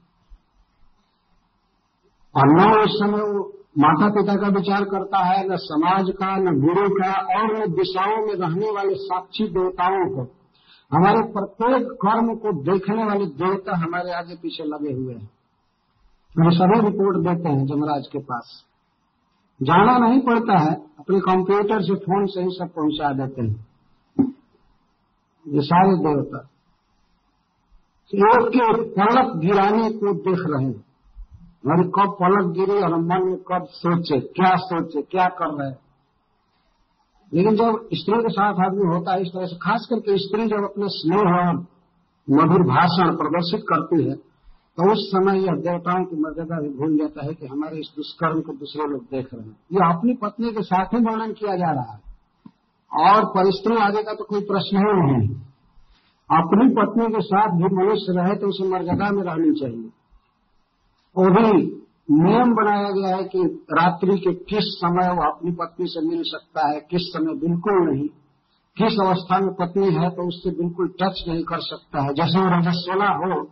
और 2.36 2.48
न 2.48 2.80
उस 2.80 3.00
समय 3.00 3.22
वो 3.22 3.54
माता 3.80 4.10
पिता 4.10 4.36
का 4.36 4.48
विचार 4.48 4.84
करता 4.84 5.18
है, 5.18 5.50
न 5.50 5.56
समाज 5.56 6.06
का, 6.10 6.38
न 6.38 6.60
गुरु 6.60 6.90
का, 6.90 7.12
और 7.12 7.58
न 7.58 7.72
दिशाओं 7.72 8.26
में 8.26 8.34
रहने 8.36 8.72
वाले 8.72 8.96
साक्षी 8.96 9.48
देवताओं 9.48 10.16
को। 10.16 10.22
हमारे 10.94 11.22
प्रत्येक 11.22 11.88
कर्म 11.88 12.36
को 12.36 12.64
देखने 12.64 13.04
वाले 13.04 13.26
देवता 13.26 13.76
हमारे 13.76 14.12
आगे 14.12 14.36
पीछे 14.36 14.64
लगे 14.64 14.94
हुए 14.94 15.14
हैं। 15.14 15.30
वे 16.40 16.52
सभी 16.52 16.90
रिपोर्ट 16.90 17.28
देते 17.28 17.50
हैं 17.50 17.66
जमराज 17.66 18.08
के 18.08 18.20
पास। 18.20 18.64
जाना 19.64 19.98
नहीं 19.98 20.22
पड़ता 20.22 20.58
है, 20.58 20.76
अपने 21.00 21.20
कंप्यूटर 21.20 21.82
से 21.82 21.96
फ़ोन 21.96 22.26
से 22.26 22.42
ही 22.42 22.50
सब 22.50 22.68
पहुँचा 22.68 23.14
देते 23.14 23.42
हैं। 23.42 23.66
ये 25.48 25.62
सारे 25.62 25.94
देवता। 25.94 26.50
एक 28.14 28.46
के 28.48 28.66
पलक 28.92 29.32
गिराने 29.38 29.90
को 29.92 30.14
देख 30.16 30.44
रहे 30.48 30.66
हैं। 30.66 30.84
हमारी 31.64 31.88
कब 31.88 32.12
पलक 32.14 32.52
गिरी 32.52 32.82
और 32.82 32.96
मन 32.98 33.26
में 33.26 33.38
कब 33.48 33.66
सोचे, 33.70 34.20
क्या 34.20 34.56
सोचे, 34.56 35.02
क्या 35.02 35.28
कर 35.30 35.48
रहे 35.48 35.70
हैं। 35.70 35.80
लेकिन 37.32 37.56
जब 37.56 37.88
स्त्री 37.94 38.18
के 38.18 38.30
साथ 38.30 38.62
आदमी 38.66 38.86
होता 38.96 39.14
है, 39.14 39.22
इस 39.22 39.28
तरह 39.28 39.46
से 39.46 39.56
खास 39.56 39.88
करके 39.90 40.18
स्त्री 40.18 40.48
जब 40.48 40.64
अपने 40.64 40.86
स्नेह 40.90 41.20
और 41.20 41.58
मधुर 42.28 42.64
भाषण 42.64 43.16
प्रदर्शित 43.16 43.66
करती 43.70 44.04
है 44.04 44.16
तो 44.78 44.92
उस 44.92 45.04
समय 45.12 45.40
यह 45.40 45.54
देवताओं 45.62 46.04
की 46.06 46.16
मर्यादा 46.16 46.62
भी 46.62 46.70
भूल 46.70 46.98
जाता 46.98 47.26
है 47.26 47.34
कि 47.34 47.48
हमारे 47.48 47.78
इस 47.78 47.92
दुष्कर्म 47.98 48.42
को 48.42 48.54
दूसरे 48.54 48.88
लोग 48.88 49.04
देख 49.04 49.34
रहे 49.34 49.44
हैं। 49.44 49.58
यह 49.74 49.94
अपनी 49.96 50.14
पत्नी 50.14 50.52
के 50.52 50.64
साथ 50.64 50.86
ही 50.86 51.00
वर्णन 51.00 51.34
किया 51.34 51.56
जा 51.56 51.72
रहा 51.72 51.94
है। 51.94 52.00
और 52.92 53.26
परिस्त्री 53.26 53.78
आगे 53.78 54.04
का 54.04 54.14
तो 54.14 54.24
कोई 54.24 54.42
प्रश्न 54.42 54.78
ही 54.78 54.84
नहीं 55.02 55.28
अपनी 56.30 56.68
पत्नी 56.76 57.06
के 57.08 57.22
साथ 57.24 57.58
भी 57.58 57.68
मनुष्य 57.76 58.14
रहे 58.16 58.36
तो 58.36 58.48
उसे 58.48 58.68
मर्यादा 58.70 59.10
में 59.12 59.24
रहनी 59.24 59.52
चाहिए। 59.60 59.90
और 61.16 61.30
भी 61.34 61.52
नियम 62.14 62.54
बनाया 62.56 62.90
गया 62.92 63.16
है 63.16 63.24
कि 63.26 63.44
रात्रि 63.74 64.18
के 64.18 64.34
किस 64.46 64.72
समय 64.78 65.12
वो 65.12 65.24
अपनी 65.26 65.52
पत्नी 65.54 65.86
से 65.88 66.02
मिल 66.08 66.22
सकता 66.26 66.68
है, 66.68 66.80
किस 66.82 67.08
समय 67.08 67.34
बिल्कुल 67.40 67.80
नहीं। 67.86 68.08
किस 68.78 68.98
अवस्था 69.02 69.40
में 69.40 69.54
पत्नी 69.56 69.88
है 69.94 70.10
तो 70.12 70.28
उससे 70.28 70.52
बिल्कुल 70.58 70.88
टच 71.00 71.24
नहीं 71.28 71.44
कर 71.44 71.62
सकता 71.64 72.04
है। 72.04 72.14
जैसे 72.14 72.40
वो 72.40 72.50
रजस्वला 72.52 73.10
हो 73.16 73.44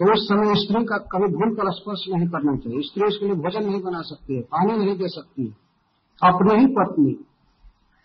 तो 0.00 0.06
उस 0.12 0.22
समय 0.28 0.54
स्त्री 0.56 0.84
का 0.84 0.96
कभी 1.10 1.26
भूल 1.32 1.54
कर 1.56 1.70
स्पर्श 1.72 2.04
नहीं 2.08 2.26
करना 2.28 2.56
चाहिए। 2.56 2.80
स्त्री 2.82 3.04
उसके 3.04 3.26
लिए 3.26 3.34
भोजन 3.36 3.66
नहीं 3.66 3.80
बना 3.82 4.00
सकती 4.04 4.36
है, 4.36 4.40
पानी 4.54 4.78
नहीं 4.78 4.96
दे 4.98 5.08
सकती 5.10 5.46
है। 5.46 5.52
अपनी 6.22 6.56
ही 6.60 6.66
पत्नी, 6.74 7.12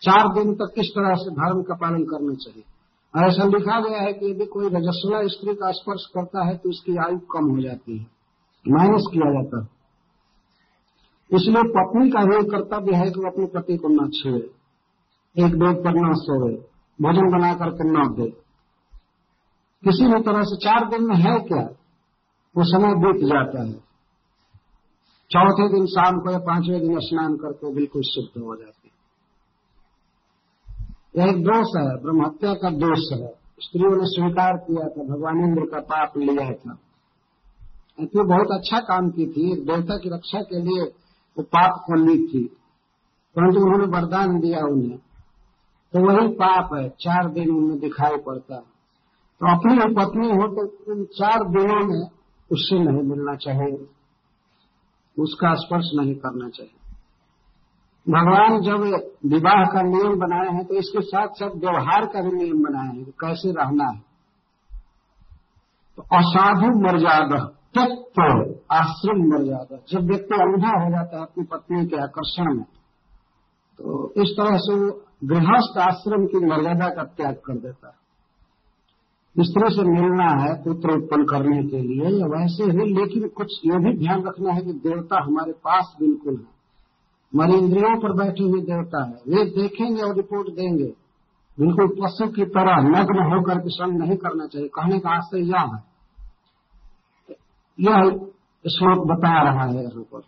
चार 0.02 0.28
दिन 0.34 0.52
तक 0.54 0.72
किस 0.74 0.90
तरह 0.90 1.14
से 1.16 1.34
धर्म 1.34 1.62
का 1.62 1.74
पालन 1.76 2.04
करना 2.06 2.34
चाहिए। 2.36 2.64
ऐसा 3.14 3.44
लिखा 3.44 3.80
गया 3.80 4.00
है 4.00 4.12
कि 4.12 4.30
यदि 4.30 4.46
कोई 4.46 4.68
रजस्वला 4.68 5.20
स्त्री 5.26 5.54
का 5.54 5.70
स्पर्श 5.70 6.04
करता 6.14 6.46
है 6.46 6.56
तो 6.56 6.68
उसकी 6.68 6.96
आयु 6.96 7.18
कम 7.32 7.50
हो 7.50 7.62
जाती 7.62 7.98
है 7.98 8.06
माइनस 8.64 9.08
किया 9.12 9.28
जाता 9.32 9.60
है। 9.60 9.68
इसलिए 11.30 11.62
पत्नी 11.70 12.10
का 12.10 12.22
भी 12.24 12.38
कर्तव्य 12.50 12.96
है 12.96 13.10
कि 13.10 13.20
वो 13.20 13.30
अपने 13.30 13.46
पति 13.46 13.76
को 13.76 13.88
न 13.88 14.08
छुए, 14.10 14.40
एक 15.36 15.52
बेड 15.58 15.76
पर 15.84 15.94
न 15.96 16.14
सोए, 16.14 16.54
भोजन 16.98 17.30
बना 17.30 17.52
करके 17.54 17.84
न 17.90 18.06
दे। 18.14 18.28
किसी 19.82 20.06
भी 20.06 20.20
तरह 20.22 20.42
से 20.42 20.56
चार 20.56 20.88
दिन 20.88 21.02
में 21.04 21.16
है 21.16 21.38
क्या? 21.40 21.62
वो 22.54 22.64
समय 22.64 22.94
बीत 22.96 23.20
जाता 23.26 23.58
है। 23.62 23.72
चौथे 25.30 25.66
दिन 25.68 25.86
शाम 25.86 26.14
को 26.18 26.30
या 26.30 26.38
पाँचवें 26.38 26.80
दिन 26.80 26.98
स्नान 27.00 27.36
करके 27.36 27.72
बिल्कुल 27.74 28.02
शुद्ध 28.02 28.42
हो 28.42 28.56
जाता 28.56 28.79
है। 28.79 28.79
यह 31.16 31.26
दोष 31.26 31.66
है, 31.76 32.02
ब्रह्महत्या 32.02 32.54
का 32.54 32.70
दोष 32.70 32.98
है। 33.12 33.28
स्त्रियों 33.60 33.96
ने 33.96 34.04
स्वीकार 34.04 34.56
किया 34.56 34.88
था 34.88 35.02
भगवान 35.02 35.38
इंद्र 35.38 35.60
का 35.60 35.80
पाप 35.80 36.12
लिया 36.16 36.52
था। 36.52 36.78
तो 38.04 38.24
बहुत 38.24 38.58
अच्छा 38.58 38.78
काम 38.78 39.10
की 39.10 39.26
थी 39.26 39.60
देवता 39.60 39.96
की 39.96 40.08
रक्षा 40.14 40.40
के 40.40 40.62
लिए 40.62 40.82
वो 41.38 41.42
पाप 41.42 41.70
को 41.86 41.94
ली 41.94 42.28
थी। 42.28 42.44
परंतु 43.36 43.60
उन्होंने 43.60 43.84
वरदान 43.84 44.40
दिया 44.40 44.58
उन्हें। 44.58 44.98
तो 45.92 46.06
वही 46.06 46.28
पाप 46.28 46.74
है, 46.74 46.88
चार 46.88 47.32
दिन 47.32 47.50
उनमें 47.50 47.78
दिखाई 47.78 48.16
पड़ता। 48.16 48.54
है 48.54 48.60
तो 49.40 49.56
अपनी 49.56 49.94
पत्नी 49.94 50.28
हो 50.28 50.46
तो 50.48 50.92
उन 50.92 51.04
चार 51.04 51.38
दिनों 51.38 51.86
में 51.86 52.08
उससे 52.52 52.78
नहीं 52.78 53.02
मिलना 53.02 53.34
चाहिए। 53.34 53.86
उसका 55.22 55.54
स्पर्श 55.54 55.90
नहीं 55.94 56.14
करना 56.14 56.48
चाहिए। 56.48 56.89
भगवान 58.06 58.60
जब 58.60 58.84
विवाह 59.30 59.64
का 59.72 59.82
नियम 59.84 60.18
बनाए 60.20 60.48
हैं 60.48 60.64
तो 60.64 60.74
इसके 60.74 61.00
साथ 61.02 61.28
साथ 61.34 61.56
व्यवहार 61.56 62.06
का 62.06 62.20
भी 62.20 62.36
नियम 62.36 62.62
बनाए 62.62 62.96
हैं 62.96 63.04
कैसे 63.20 63.52
रहना 63.52 63.88
है। 63.90 64.00
तो 65.98 66.02
असाधु 66.18 66.70
मर्यादा 66.80 67.40
तत्व 67.74 68.22
आश्रम 68.74 69.22
मर्यादा 69.30 69.78
जब 69.90 70.08
व्यक्ति 70.08 70.40
अंधा 70.42 70.72
हो 70.80 70.90
जाता 70.90 71.16
है 71.16 71.22
अपनी 71.22 71.44
पत्नी 71.44 71.86
के 71.86 72.02
आकर्षण 72.02 72.54
में 72.56 72.64
तो 73.78 74.02
इस 74.22 74.34
तरह 74.38 74.56
से 74.58 74.74
वो 74.74 74.90
गृहस्थ 75.24 75.78
आश्रम 75.80 76.26
की 76.26 76.44
मर्यादा 76.46 76.88
का 76.88 77.02
त्याग 77.16 77.34
कर 77.46 77.58
देता 77.58 77.88
है। 77.88 77.98
स्त्री 79.36 79.68
से 79.70 79.82
मिलना 79.84 80.28
है 80.36 80.54
पुत्र 80.62 80.94
उत्पन्न 80.94 81.24
करने 81.24 81.62
के 81.64 81.80
लिए, 81.80 82.08
या 82.10 82.26
वैसे 82.28 82.64
ही, 82.64 82.86
लेकिन 82.94 83.28
कुछ 83.36 83.52
ये 83.66 83.78
भी 83.78 83.92
ध्यान 83.98 84.24
रखना 84.24 84.52
है 84.52 84.62
कि 84.62 84.72
देवता 84.84 85.22
हमारे 85.24 85.52
पास 85.64 85.94
बिल्कुल 86.00 86.34
है। 86.34 86.59
हमारी 87.34 87.52
इंद्रियों 87.52 88.00
पर 88.00 88.12
बैठे 88.12 88.44
हुए 88.44 88.60
देवता 88.60 89.04
है। 89.04 89.12
वे 89.12 89.44
देखेंगे 89.44 90.02
और 90.02 90.14
रिपोर्ट 90.14 90.48
देंगे। 90.48 90.94
बिल्कुल 91.60 91.88
पशु 91.88 92.28
की 92.28 92.44
तरह 92.44 92.76
नग्न 92.76 93.32
होकर 93.32 93.58
के 93.58 93.68
संग 93.68 93.98
नहीं 93.98 94.16
करना 94.16 94.46
चाहिए। 94.46 94.68
कहने 94.68 94.98
का 94.98 95.10
आशय 95.10 95.38
यह 95.38 95.60
है। 95.60 95.90
यह 97.80 98.02
श्लोक 98.68 99.06
बता 99.06 99.42
रहा 99.42 99.64
है 99.64 99.82
यहाँ 99.82 100.02
पर। 100.02 100.20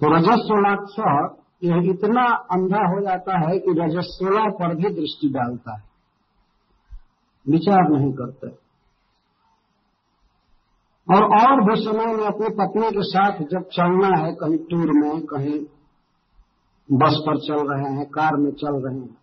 तो 0.00 0.14
रजस्वलाक्ष, 0.14 1.28
यह 1.64 1.90
इतना 1.90 2.34
अंधा 2.34 2.88
हो 2.88 3.00
जाता 3.00 3.48
है 3.48 3.58
कि 3.58 3.70
रजस्वला 3.70 4.44
पर 4.44 4.74
भी 4.74 4.82
दृष्टि 4.82 5.28
डालता 5.28 5.76
है। 5.76 5.82
विचार 7.48 7.88
नहीं 7.88 8.12
करते। 8.12 8.68
और 11.14 11.24
और 11.24 11.64
भी 11.64 11.84
समय 11.84 12.06
में 12.06 12.26
अपनी 12.26 12.48
पत्नी 12.48 12.90
के 12.90 13.02
साथ 13.02 13.38
जब 13.38 13.62
चलना 13.62 14.24
है 14.24 14.34
कहीं 14.34 14.58
टूर 14.58 14.92
में, 14.92 15.26
कहीं 15.26 15.77
बस 16.92 17.16
पर 17.26 17.38
चल 17.38 17.62
रहे 17.70 17.94
हैं, 17.94 18.04
कार 18.06 18.36
में 18.36 18.50
चल 18.50 18.74
रहे 18.74 18.98
हैं। 18.98 19.16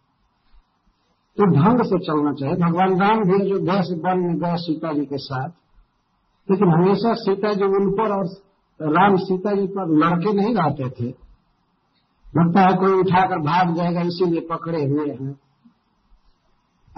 तो 1.37 1.45
ढंग 1.45 1.81
से 1.83 1.99
चलना 1.99 2.33
चाहिए। 2.33 2.55
भगवान 2.55 2.99
राम 3.01 3.23
भी 3.23 3.39
अयोध्या 3.41 3.81
से 3.81 3.95
वन 3.95 4.19
में 4.19 4.35
गए 4.37 4.55
सीता 4.55 4.93
जी 4.93 5.05
के 5.05 5.17
साथ, 5.17 5.49
लेकिन 6.51 6.67
हमेशा 6.67 7.13
सीता 7.13 7.53
जी 7.53 7.63
उन 7.63 7.91
पर 7.91 8.11
और 8.11 8.25
राम 8.91 9.15
सीता 9.15 9.55
जी 9.55 9.67
पर 9.67 9.87
लड़के 9.97 10.33
नहीं 10.33 10.55
रहते 10.55 10.89
थे। 10.89 11.09
लगता 12.37 12.61
है 12.61 12.77
कोई 12.77 12.93
उठाकर 12.93 13.37
भाग 13.37 13.75
जाएगा 13.75 14.01
इसीलिए 14.01 14.41
पकड़े 14.41 14.85
हुए 14.85 15.09
हैं। 15.09 15.31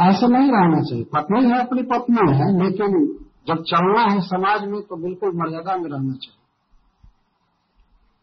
ऐसा 0.01 0.27
नहीं 0.27 0.51
रहना 0.51 0.81
चाहिए। 0.81 1.03
पत्नी 1.03 1.45
है, 1.45 1.59
अपनी 1.59 1.83
पत्नी 1.83 2.33
है, 2.33 2.63
लेकिन 2.63 3.07
जब 3.47 3.63
चलना 3.63 4.01
है 4.01 4.19
समाज 4.21 4.65
में 4.65 4.81
तो 4.81 4.95
बिल्कुल 4.95 5.31
मर्यादा 5.36 5.75
में 5.77 5.89
रहना 5.89 6.13
चाहिए। 6.13 6.43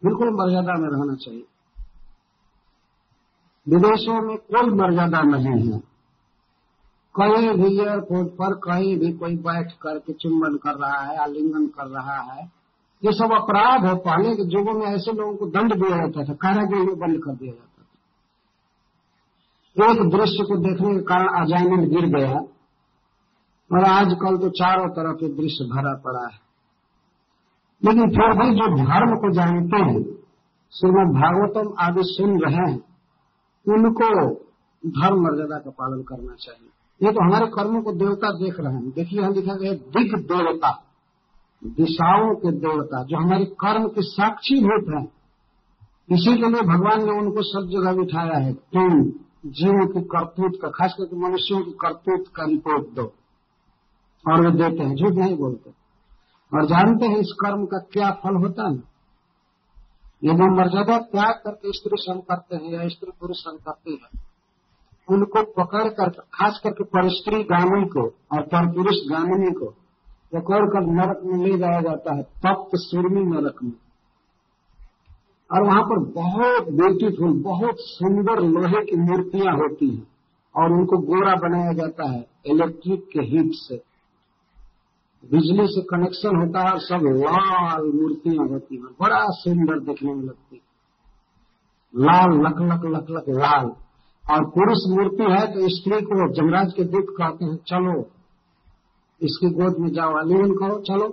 बिल्कुल 0.04 0.30
मर्यादा 0.30 0.72
में 0.72 0.88
रहना 0.88 1.14
चाहिए। 1.14 1.44
विदेशों 3.66 4.22
में 4.22 4.36
कोई 4.36 4.70
मर्यादा 4.70 5.22
नहीं 5.22 5.72
है। 5.72 5.78
कहीं 7.14 7.50
भी 7.50 7.80
एयरपोर्ट 7.80 8.30
पर 8.30 8.54
कहीं 8.54 8.98
भी 8.98 9.12
कोई 9.12 9.36
बैठ 9.36 9.72
करके 9.72 10.12
चुम्बन 10.12 10.56
कर 10.56 10.70
रहा 10.70 11.00
है, 11.00 11.16
आलिंगन 11.16 11.66
कर 11.66 11.86
रहा 11.86 12.22
है, 12.22 12.50
ये 13.02 13.12
सब 13.12 13.32
अपराध 13.32 13.84
है। 13.84 13.94
पहले 13.94 14.34
के 14.34 14.52
युगों 14.52 14.74
में 14.74 14.86
ऐसे 14.86 15.12
लोगों 15.12 15.36
को 15.36 15.46
दंड 15.46 15.74
दिया 15.74 15.96
जाता 15.96 16.24
था 16.24 16.34
कारागृह 16.34 16.78
में 16.78 16.98
बंद 16.98 17.24
कर 17.24 17.32
दिया 17.32 17.52
जाता 17.52 17.66
था। 17.66 17.84
एक 19.84 20.10
दृश्य 20.10 20.44
को 20.44 20.56
देखने 20.56 20.94
के 20.94 21.02
कारण 21.02 21.42
अजानंद 21.42 21.88
गिर 21.88 22.08
गया, 22.08 22.46
और 23.70 23.84
आजकल 23.84 24.38
तो 24.38 24.50
चारों 24.50 24.88
तरफ़ 24.88 25.24
ये 25.24 25.34
दृश्य 25.34 25.64
भरा 25.64 26.00
पड़ा 26.04 26.22
है। 26.22 26.40
लेकिन 27.82 28.10
फिर 28.10 28.32
भी 28.32 28.54
जो 28.54 28.76
धर्म 28.76 29.16
को 29.16 29.32
जानते 29.32 29.82
हैं 29.82 30.02
श्रीमद 30.72 31.14
भागवतम 31.14 31.74
आदि 31.78 32.00
सुन 32.04 32.40
रहे 32.40 32.72
हैं 32.72 32.93
उनको 33.68 34.34
धर्म 34.86 35.22
मर्यादा 35.22 35.58
का 35.58 35.70
पालन 35.70 36.02
करना 36.02 36.34
चाहिए। 36.34 36.68
ये 37.06 37.12
तो 37.12 37.24
हमारे 37.26 37.46
कर्मों 37.46 37.82
को 37.82 37.92
देवता 37.92 38.32
देख 38.32 38.60
रहे 38.60 38.74
हैं। 38.74 38.90
देखिए, 38.90 39.22
हम 39.22 39.32
लिखा 39.32 39.54
गया 39.54 39.72
दिग 39.72 40.16
देवता, 40.16 40.82
दिशाओं 41.64 42.34
के 42.34 42.52
देवता, 42.52 43.04
जो 43.04 43.16
हमारे 43.16 43.44
कर्म 43.44 43.88
के 43.88 44.02
साक्षी 44.02 44.60
भूत 44.60 44.84
हैं। 44.88 45.12
इसी 46.10 46.36
के 46.36 46.48
लिए 46.48 46.62
भगवान 46.62 47.04
ने 47.04 47.12
उनको 47.12 47.42
सब 47.42 47.68
जगह 47.72 47.92
बिठाया 47.92 48.38
है। 48.38 48.52
तुम, 48.52 49.04
जीवों 49.46 49.86
की 49.86 50.00
करतूत 50.00 50.52
का, 50.62 50.68
खास 50.68 50.94
करके 50.98 51.16
मनुष्यों 51.16 51.60
की 51.60 51.70
करतूत 51.70 52.24
का 52.36 52.44
रिपोर्ट 52.44 52.88
दो। 52.88 53.12
और 54.28 54.50
वे 54.50 54.50
देते 54.50 54.82
हैं, 54.82 54.96
झूठ 54.96 55.12
नहीं 55.12 55.36
बोलते। 55.36 55.70
और 56.54 56.66
जानते 56.66 57.06
हैं 57.06 57.18
इस 57.18 57.36
कर्म 57.40 57.66
का 57.66 57.78
क्या 57.78 58.10
फल 58.10 58.34
होता 58.34 58.70
है? 58.70 58.93
यदि 60.22 60.42
मर्यादा 60.42 60.98
त्याग 60.98 61.34
करके 61.44 61.72
स्त्री 61.72 62.02
संग 62.02 62.20
करते 62.22 62.56
हैं 62.56 62.72
या 62.72 62.88
स्त्री 62.88 63.12
पुरुष 63.20 63.36
संग 63.36 63.58
करती 63.58 63.92
है। 63.92 64.20
उनको 65.10 65.42
पकड़ 65.42 65.88
कर, 65.88 66.08
खास 66.08 66.60
करके 66.64 66.84
पर 66.84 67.08
स्त्री 67.08 67.42
गामी 67.42 67.88
को 67.88 68.02
और 68.32 68.42
पर 68.42 68.72
पुरुष 68.72 68.96
गामिनी 69.10 69.52
को 69.52 69.66
पकड़ 70.34 70.66
कर 70.66 70.80
नरक 70.80 71.20
में 71.24 71.46
ले 71.46 71.58
जाया 71.58 71.80
जाता 71.80 72.16
है, 72.16 72.22
तप्त 72.22 72.70
सुरमी 72.74 73.24
नरक 73.24 73.62
में। 73.62 73.72
और 75.52 75.62
वहाँ 75.62 75.82
पर 75.82 75.98
बहुत 75.98 76.68
ब्यूटीफुल 76.72 77.42
बहुत 77.42 77.76
सुंदर 77.78 78.40
लोहे 78.40 78.84
की 78.84 78.96
मूर्तियाँ 78.96 79.54
होती 79.54 79.96
हैं 79.96 80.06
और 80.56 80.72
उनको 80.72 80.98
गोरा 80.98 81.34
बनाया 81.34 81.72
जाता 81.72 82.10
है 82.10 82.26
इलेक्ट्रिक 82.46 83.04
के 83.12 83.20
हीट 83.20 83.50
से। 83.52 83.93
बिजली 85.32 85.66
से 85.66 85.80
कनेक्शन 85.82 86.36
होता 86.36 86.60
है 86.60 86.72
और 86.72 86.80
सब 86.80 87.06
लाल 87.18 87.90
मूर्तियाँ 87.94 88.46
होती 88.48 88.76
हैं। 88.76 88.90
बड़ा 89.00 89.20
सुंदर 89.30 89.78
देखने 89.80 90.14
में 90.14 90.22
लगती 90.22 90.56
है। 90.56 90.62
लाल, 91.94 92.32
लक 92.40 92.60
लक 92.62 92.84
लक 92.86 93.10
लक, 93.10 93.28
लाल। 93.38 93.66
और 94.24 94.44
पुरुष 94.50 94.82
मूर्ति 94.88 95.24
है 95.32 95.46
तो 95.46 95.68
स्त्री 95.68 96.00
को 96.02 96.32
जमराज 96.32 96.72
के 96.72 96.84
दूत 96.84 97.06
कहते 97.10 97.44
हैं, 97.44 97.56
चलो, 97.68 97.94
इसकी 99.20 99.50
गोद 99.50 99.78
में 99.78 99.88
जाओ 99.92 100.14
अलीन 100.14 100.54
करो, 100.54 100.80
चलो। 100.80 101.06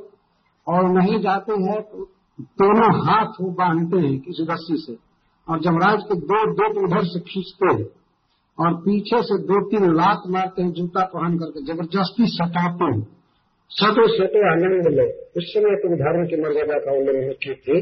और 0.67 0.89
नहीं 0.89 1.19
जाते 1.19 1.53
हैं 1.53 1.81
तो 1.81 2.05
दोनों 2.39 2.89
हाथ 3.05 3.39
वो 3.41 3.49
बांधते 3.51 3.99
हैं 3.99 4.19
किसी 4.19 4.43
रस्सी 4.43 4.77
से। 4.77 4.97
और 5.47 5.59
जमराज 5.59 6.03
के 6.03 6.15
दो 6.21 6.43
दो 6.53 6.67
उधर 6.83 7.03
से 7.03 7.19
खींचते 7.19 7.73
हैं 7.73 7.89
और 8.57 8.73
पीछे 8.81 9.21
से 9.21 9.37
दो 9.43 9.57
तीन 9.69 9.93
लात 9.93 10.23
मारते 10.27 10.61
हैं, 10.61 10.71
जूता 10.71 11.05
पहन 11.05 11.37
करके, 11.37 11.65
ज़बरदस्ती 11.65 12.25
सटाते 12.27 12.85
हैं। 12.85 13.20
सटो 13.71 14.17
सटो 14.17 14.51
आनंद 14.51 14.87
लो। 14.87 15.05
उस 15.37 15.53
समय 15.53 15.75
तुम 15.75 15.95
धर्म 15.95 16.25
की 16.27 16.41
मर्यादा 16.41 16.79
का 16.79 16.91
उल्लंघन 16.91 17.33
की 17.33 17.53
थी। 17.53 17.81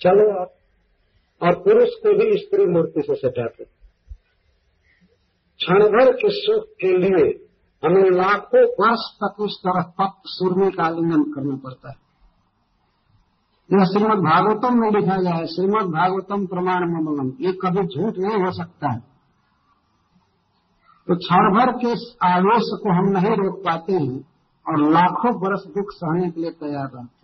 चलो 0.00 0.40
आप। 0.40 0.54
और 1.42 1.54
पुरुष 1.54 1.88
को 1.88 2.18
भी 2.18 2.38
स्त्री 2.38 2.66
मूर्ति 2.66 3.02
से 3.02 3.14
सटाते 3.14 3.64
क्षण 5.58 5.78
भर 5.80 6.12
के 6.12 6.28
सुख 6.30 6.64
के 6.64 6.98
लिए 6.98 7.46
हमें 7.84 8.10
लाखों 8.10 8.64
वर्ष 8.64 9.16
तक 9.24 9.36
इस 9.40 9.60
तरह 9.66 9.82
तप्त 9.82 10.22
सूर्य 10.26 10.70
का 10.70 10.84
आलिंगन 10.84 11.22
करना 11.22 11.56
पड़ता 11.56 11.88
है। 11.88 11.94
यह 13.72 13.84
श्रीमद 13.84 14.18
भागवतम 14.18 14.80
में 14.80 14.90
लिखा 14.90 15.16
गया 15.16 15.34
है। 15.34 15.46
श्रीमद 15.46 15.86
भागवतम 15.86 16.46
प्रमाण 16.46 16.80
ममलम 16.80 17.32
ये 17.40 17.52
कभी 17.52 17.86
झूठ 17.86 18.14
नहीं 18.18 18.44
हो 18.44 18.52
सकता 18.52 18.92
है। 18.92 19.00
तो 21.06 21.16
क्षण 21.16 21.54
भर 21.54 21.72
के 21.72 21.88
आवेश 22.26 22.62
को 22.62 22.92
हम 22.92 23.04
नहीं 23.04 23.36
रोक 23.36 23.64
पाते 23.64 23.92
हैं। 23.92 24.30
और 24.68 24.92
लाखों 24.92 25.40
बरस 25.40 25.64
दुख 25.66 25.90
सहने 25.90 26.30
के 26.30 26.40
लिए 26.40 26.50
तैयार 26.50 26.90
रहते 26.94 27.20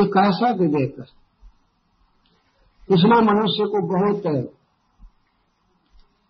ये 0.00 0.06
कैसा 0.06 0.50
विवेक 0.50 0.98
है 0.98 1.26
इसलिए 2.90 3.20
मनुष्य 3.20 3.64
को 3.64 3.82
बहुत 3.86 4.56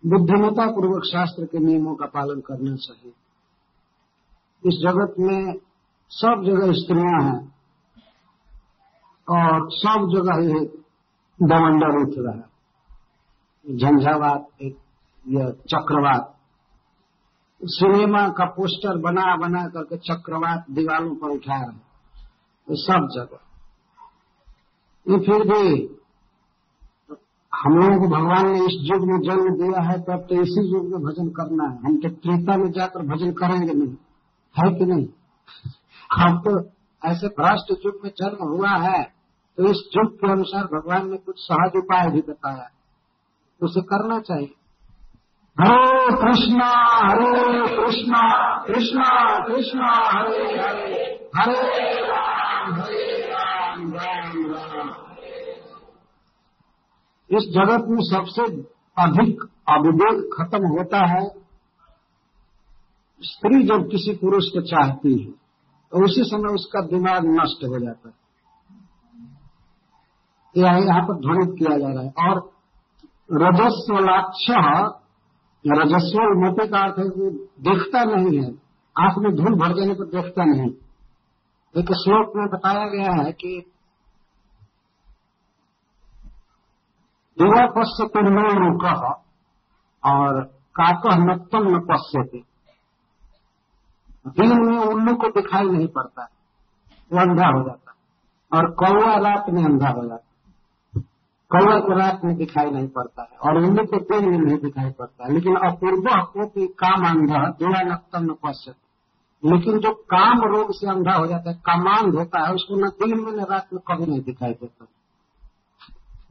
बुद्धिमता 0.05 0.71
पूर्वक 0.71 1.03
शास्त्र 1.03 1.45
के 1.45 1.59
नियमों 1.59 1.95
का 1.95 2.05
पालन 2.05 2.41
करना 2.41 2.75
चाहिए। 2.75 3.13
इस 4.65 4.73
जगत 4.83 5.15
में 5.19 5.53
सब 6.09 6.43
जगह 6.45 6.71
स्त्रियाँ 6.71 7.21
हैं 7.21 7.55
और 9.29 9.71
सब 9.71 10.09
जगह 10.15 10.53
ये 10.53 10.65
दमंडर 11.47 12.01
उठ 12.01 12.13
रहा। 12.17 12.35
है 12.35 13.77
झंझावात 13.77 14.47
एक, 14.61 14.77
यह 15.27 15.49
चक्रवात। 15.49 16.36
सिनेमा 17.61 18.27
का 18.29 18.45
पोस्टर 18.51 18.97
बना 19.01 19.35
बना 19.37 19.61
करके 19.67 19.97
चक्रवात 19.99 20.65
दीवारों 20.71 21.15
पर 21.15 21.29
उठा 21.29 21.55
रहे 21.57 21.77
तो 22.67 22.75
सब 22.77 23.07
जगह। 23.13 23.39
ये 25.05 25.17
फिर 25.19 25.43
भी 25.43 25.63
हम 27.53 27.75
लोगों 27.75 27.99
को 27.99 28.07
भगवान 28.07 28.47
ने 28.47 28.59
इस 28.59 28.75
युग 28.83 29.05
में 29.07 29.19
जन्म 29.21 29.49
दिया 29.57 29.81
है 29.81 29.99
तो 30.01 30.13
अब 30.13 30.25
तो 30.29 30.41
इसी 30.41 30.63
युग 30.71 30.89
में 30.91 30.99
भजन 31.03 31.29
करना 31.31 31.63
है। 31.63 31.77
हम 31.85 31.97
तो 31.97 32.09
त्रेता 32.09 32.57
में 32.57 32.71
जाकर 32.71 33.05
भजन 33.07 33.31
करेंगे 33.33 33.73
नहीं। 33.73 33.95
है 34.55 34.67
कि 34.75 34.85
नहीं? 34.85 35.07
हम 36.13 36.37
तो 36.39 36.51
ऐसे 37.01 37.27
भ्रष्ट 37.39 37.71
युग 37.85 37.99
में 38.03 38.11
जन्म 38.17 38.47
हुआ 38.47 38.75
है 38.81 39.03
तो 39.57 39.69
इस 39.71 39.81
युग 39.95 40.13
के 40.15 40.31
अनुसार 40.31 40.63
भगवान 40.73 41.09
ने 41.11 41.17
कुछ 41.17 41.39
सहज 41.39 41.77
उपाय 41.77 42.09
भी 42.11 42.21
बताया। 42.21 42.69
उसे 43.61 43.81
करना 43.85 44.19
चाहिए। 44.21 44.53
हरे 45.59 46.07
कृष्णा 46.15 46.65
हरे 47.03 47.61
कृष्णा 47.67 48.19
कृष्णा 48.65 49.05
कृष्णा, 49.47 49.87
हरे 50.17 50.43
हरे। 50.57 51.29
हरे 51.35 52.01
राम 52.01 52.73
हरे 52.73 53.31
राम 53.31 53.93
राम 53.93 54.51
राम। 54.51 54.89
इस 57.29 57.47
जगत 57.49 57.85
में 57.87 58.03
सबसे 58.03 58.43
अधिक 58.97 59.41
अविवेक 59.69 60.19
खत्म 60.33 60.67
होता 60.67 60.99
है 61.05 61.23
स्त्री 63.21 63.63
जब 63.63 63.87
किसी 63.91 64.15
पुरुष 64.15 64.45
को 64.45 64.61
चाहती 64.61 65.13
है 65.23 65.31
तो 65.91 66.03
उसी 66.05 66.23
समय 66.23 66.53
उसका 66.53 66.81
दिमाग 66.81 67.25
नष्ट 67.25 67.65
हो 67.65 67.79
जाता 67.79 68.09
है। 68.09 68.15
यह 70.55 71.01
पर 71.01 71.13
ध्वनित 71.13 71.55
किया 71.59 71.77
जा 71.77 71.93
रहा 71.93 72.03
है। 72.03 72.11
और 72.29 72.37
रजस्व 75.65 76.19
मोटे 76.39 76.67
का 76.67 76.79
अर्थ 76.79 76.99
है 76.99 77.05
कि 77.05 77.29
देखता 77.61 78.03
नहीं 78.03 78.37
है। 78.39 78.51
आँख 78.95 79.15
में 79.17 79.35
धूल 79.35 79.55
भर 79.55 79.73
जाने 79.75 79.93
पर 79.93 80.05
देखता 80.05 80.45
नहीं। 80.45 80.71
एक 81.75 81.91
श्लोक 81.93 82.33
में 82.35 82.47
बताया 82.47 82.85
गया 82.87 83.23
है 83.23 83.31
कि 83.31 83.71
दिवा 87.37 87.65
पश्य 87.67 88.05
निर्मल 88.15 88.77
कह 88.77 89.01
और 90.03 90.43
काकह 90.75 91.15
नक्तम 91.15 91.67
न 91.67 91.79
पश्यते 91.91 92.43
दिन 94.27 94.65
में 94.65 94.79
उल्लू 94.79 95.15
को 95.15 95.27
दिखाई 95.29 95.65
नहीं 95.65 95.87
पड़ता। 95.87 96.23
वो 97.13 97.19
अंधा 97.19 97.47
हो 97.47 97.63
जाता 97.63 97.93
और 98.51 98.71
कौआ 98.71 99.15
रात 99.17 99.45
में 99.49 99.63
अंधा 99.65 99.89
हो 99.89 100.07
जाता 100.07 100.26
कौआ 101.51 101.79
को 101.79 101.99
रात 101.99 102.21
में 102.25 102.37
दिखाई 102.37 102.71
नहीं 102.71 102.87
पड़ता 102.87 103.21
है 103.21 103.37
और 103.37 103.57
उल्लू 103.57 103.85
को 103.85 103.97
दिन 103.97 104.31
में 104.31 104.37
नहीं 104.37 104.57
दिखाई 104.57 104.91
पड़ता 104.91 105.25
है। 105.25 105.33
लेकिन 105.33 105.55
अपूर्व 105.55 106.03
को 106.25 106.67
काम 106.67 107.07
अंधा 107.07 107.49
जोड़ा 107.49 107.81
नक्तम 107.81 108.23
न 108.23 108.35
पश्य 108.45 108.73
लेकिन 109.45 109.79
जो 109.79 109.93
काम 109.93 110.41
रोग 110.41 110.67
से 110.71 110.87
अंधा 110.87 111.13
हो 111.13 111.27
जाता 111.27 111.49
है 111.49 111.55
कामांध 111.55 112.15
होता 112.15 112.47
है, 112.47 112.53
उसको 112.53 112.75
न 112.75 112.89
दिन 112.89 113.25
में 113.25 113.31
न 113.31 113.45
रात 113.51 113.67
में 113.73 113.81
कभी 113.87 114.05
नहीं 114.05 114.21
दिखाई 114.21 114.53
देता। 114.53 114.85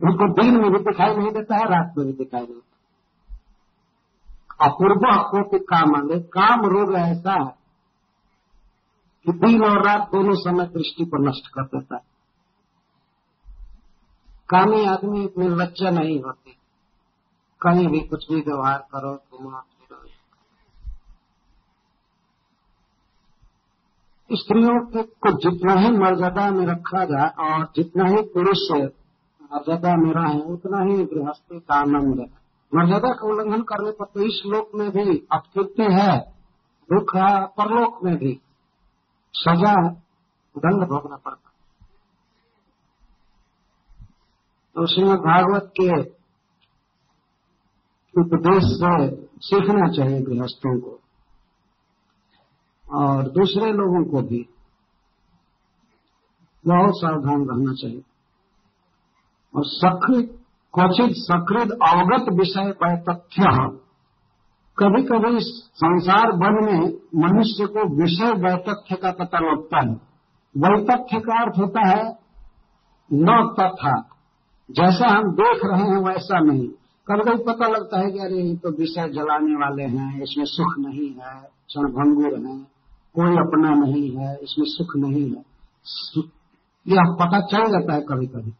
उनको 0.05 0.43
दिन 0.43 0.61
में 0.61 0.73
भी 0.73 0.79
दिखाई 0.79 1.15
नहीं 1.15 1.33
देता 1.33 1.57
है, 1.57 1.65
रात 1.65 1.95
में 1.99 2.07
भी 2.07 2.13
दिखाई 2.13 2.41
नहीं 2.41 2.55
देता 2.55 2.77
अपूर्व 4.67 5.01
को 5.43 5.59
काम 5.59 5.95
अंध। 5.95 6.23
काम 6.33 6.61
रोग 6.61 6.95
ऐसा 6.95 7.33
है 7.33 7.55
कि 9.27 9.33
दिन 9.33 9.65
और 9.65 9.87
रात 9.87 10.09
दोनों 10.13 10.35
समय 10.35 10.65
दृष्टि 10.67 11.05
को 11.05 11.29
नष्ट 11.29 11.47
कर 11.47 11.63
देता 11.63 11.97
है। 11.97 12.16
कामी 14.49 14.85
आदमी 14.85 15.25
इतने 15.25 15.49
लज्जा 15.49 15.91
नहीं 15.91 16.21
होती। 16.23 16.57
कहीं 17.63 17.89
भी 17.89 18.01
कुछ 18.01 18.33
भी 18.33 18.41
व्यवहार 18.41 18.79
करो 18.79 19.15
घुमा 19.15 19.59
फिरो 19.59 20.05
स्त्रियों 24.33 24.87
के 24.87 25.03
जितना 25.33 25.73
ही 25.73 25.91
मर्यादा 25.91 26.51
में 26.51 26.67
रखा 26.67 27.05
जाए 27.05 27.29
और 27.29 27.73
जितना 27.77 28.05
ही 28.09 28.23
पुरुष 28.23 28.71
मर्यादा 29.53 29.97
में 29.97 30.13
रहे, 30.13 30.41
उतना 30.41 30.79
ही 30.83 31.05
गृहस्थी 31.05 31.61
का 31.61 31.75
आनंद। 31.75 32.21
है 32.21 32.27
मर्यादा 32.75 33.09
का 33.09 33.29
उल्लंघन 33.29 33.63
करने 33.63 33.91
पर 33.91 34.05
तो 34.05 34.21
इस 34.21 34.43
लोक 34.47 34.71
में 34.75 34.91
भी 34.91 35.27
अपकृति 35.33 35.83
है, 35.83 36.21
दुख 36.93 37.17
है, 37.17 37.47
परलोक 37.47 38.05
में 38.05 38.17
भी। 38.17 38.41
सजा, 39.35 39.75
दंड 40.59 40.85
भोगना 40.85 41.17
पड़ता 41.17 41.46
तो 44.77 44.87
श्रीमद 44.87 45.19
भागवत 45.19 45.73
के 45.81 46.01
उपदेश 48.21 48.65
से 48.65 49.17
सीखना 49.39 49.93
चाहिए 49.93 50.23
गृहस्थों 50.23 50.81
को। 50.81 51.01
और 52.95 53.31
दूसरे 53.31 53.73
लोगों 53.73 54.11
को 54.11 54.23
भी 54.23 54.49
बहुत 56.67 56.93
सावधान 56.97 57.41
रहना 57.41 57.73
चाहिए। 57.73 58.03
और 59.57 59.63
सकृत 59.65 60.45
क्वचित 60.75 61.11
सकृत 61.13 61.71
अवगत 61.73 62.33
विषय 62.33 62.73
पर 62.73 62.97
तथ्य 62.97 63.45
कभी 64.79 65.03
कभी 65.03 65.39
संसार 65.41 66.27
वन 66.27 66.65
में 66.65 66.81
मनुष्य 67.15 67.67
को 67.67 68.03
विषय 68.03 68.43
वैतथ्य 68.43 68.97
का 68.97 69.11
पता 69.13 69.39
लगता 69.39 69.81
है। 69.81 69.95
वैतथ्य 70.57 71.21
का 71.21 71.43
अर्थ 71.43 71.59
होता 71.59 71.89
है 71.89 72.19
न 73.13 73.55
तथा। 73.61 74.16
जैसा 74.71 75.09
हम 75.09 75.33
देख 75.33 75.61
रहे 75.65 75.83
हैं 75.83 75.99
वैसा 75.99 76.41
नहीं। 76.41 76.69
कभी 77.09 77.31
कभी 77.31 77.45
पता 77.45 77.69
लगता 77.69 77.99
है 77.99 78.13
कि 78.13 78.19
अरे, 78.19 78.43
ये 78.43 78.57
तो 78.57 78.71
विषय 78.71 79.09
जलाने 79.09 79.55
वाले 79.55 79.83
हैं, 79.83 80.23
इसमें 80.23 80.45
सुख 80.45 80.75
नहीं 80.79 81.09
है 81.09 81.43
क्षणभंगुर 81.43 82.49
है, 82.49 82.59
कोई 83.15 83.33
अपना 83.33 83.71
नहीं 83.71 84.17
है, 84.17 84.35
इसमें 84.35 84.67
सुख 84.69 84.97
नहीं 84.97 85.31
है। 85.31 85.45
यह 86.89 87.17
पता 87.21 87.41
चल 87.41 87.71
जाता 87.71 87.95
है 87.95 88.01
कभी 88.01 88.27
कभी। 88.27 88.51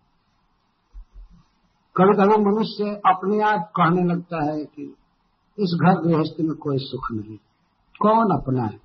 कभी 1.97 2.17
कभी 2.17 2.45
मनुष्य 2.45 2.85
अपने 2.85 3.41
आप 3.41 3.73
कहने 3.77 4.15
लगता 4.15 4.45
है 4.45 4.65
कि 4.65 4.83
इस 5.59 5.79
घर 5.83 6.01
गृहस्थी 6.01 6.43
में 6.43 6.57
कोई 6.57 6.79
सुख 6.79 7.13
नहीं। 7.13 7.37
कौन 8.01 8.41
अपना 8.41 8.63
है? 8.63 8.81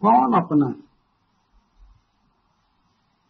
कौन 0.00 0.32
अपना 0.32 0.66
है? 0.66 0.91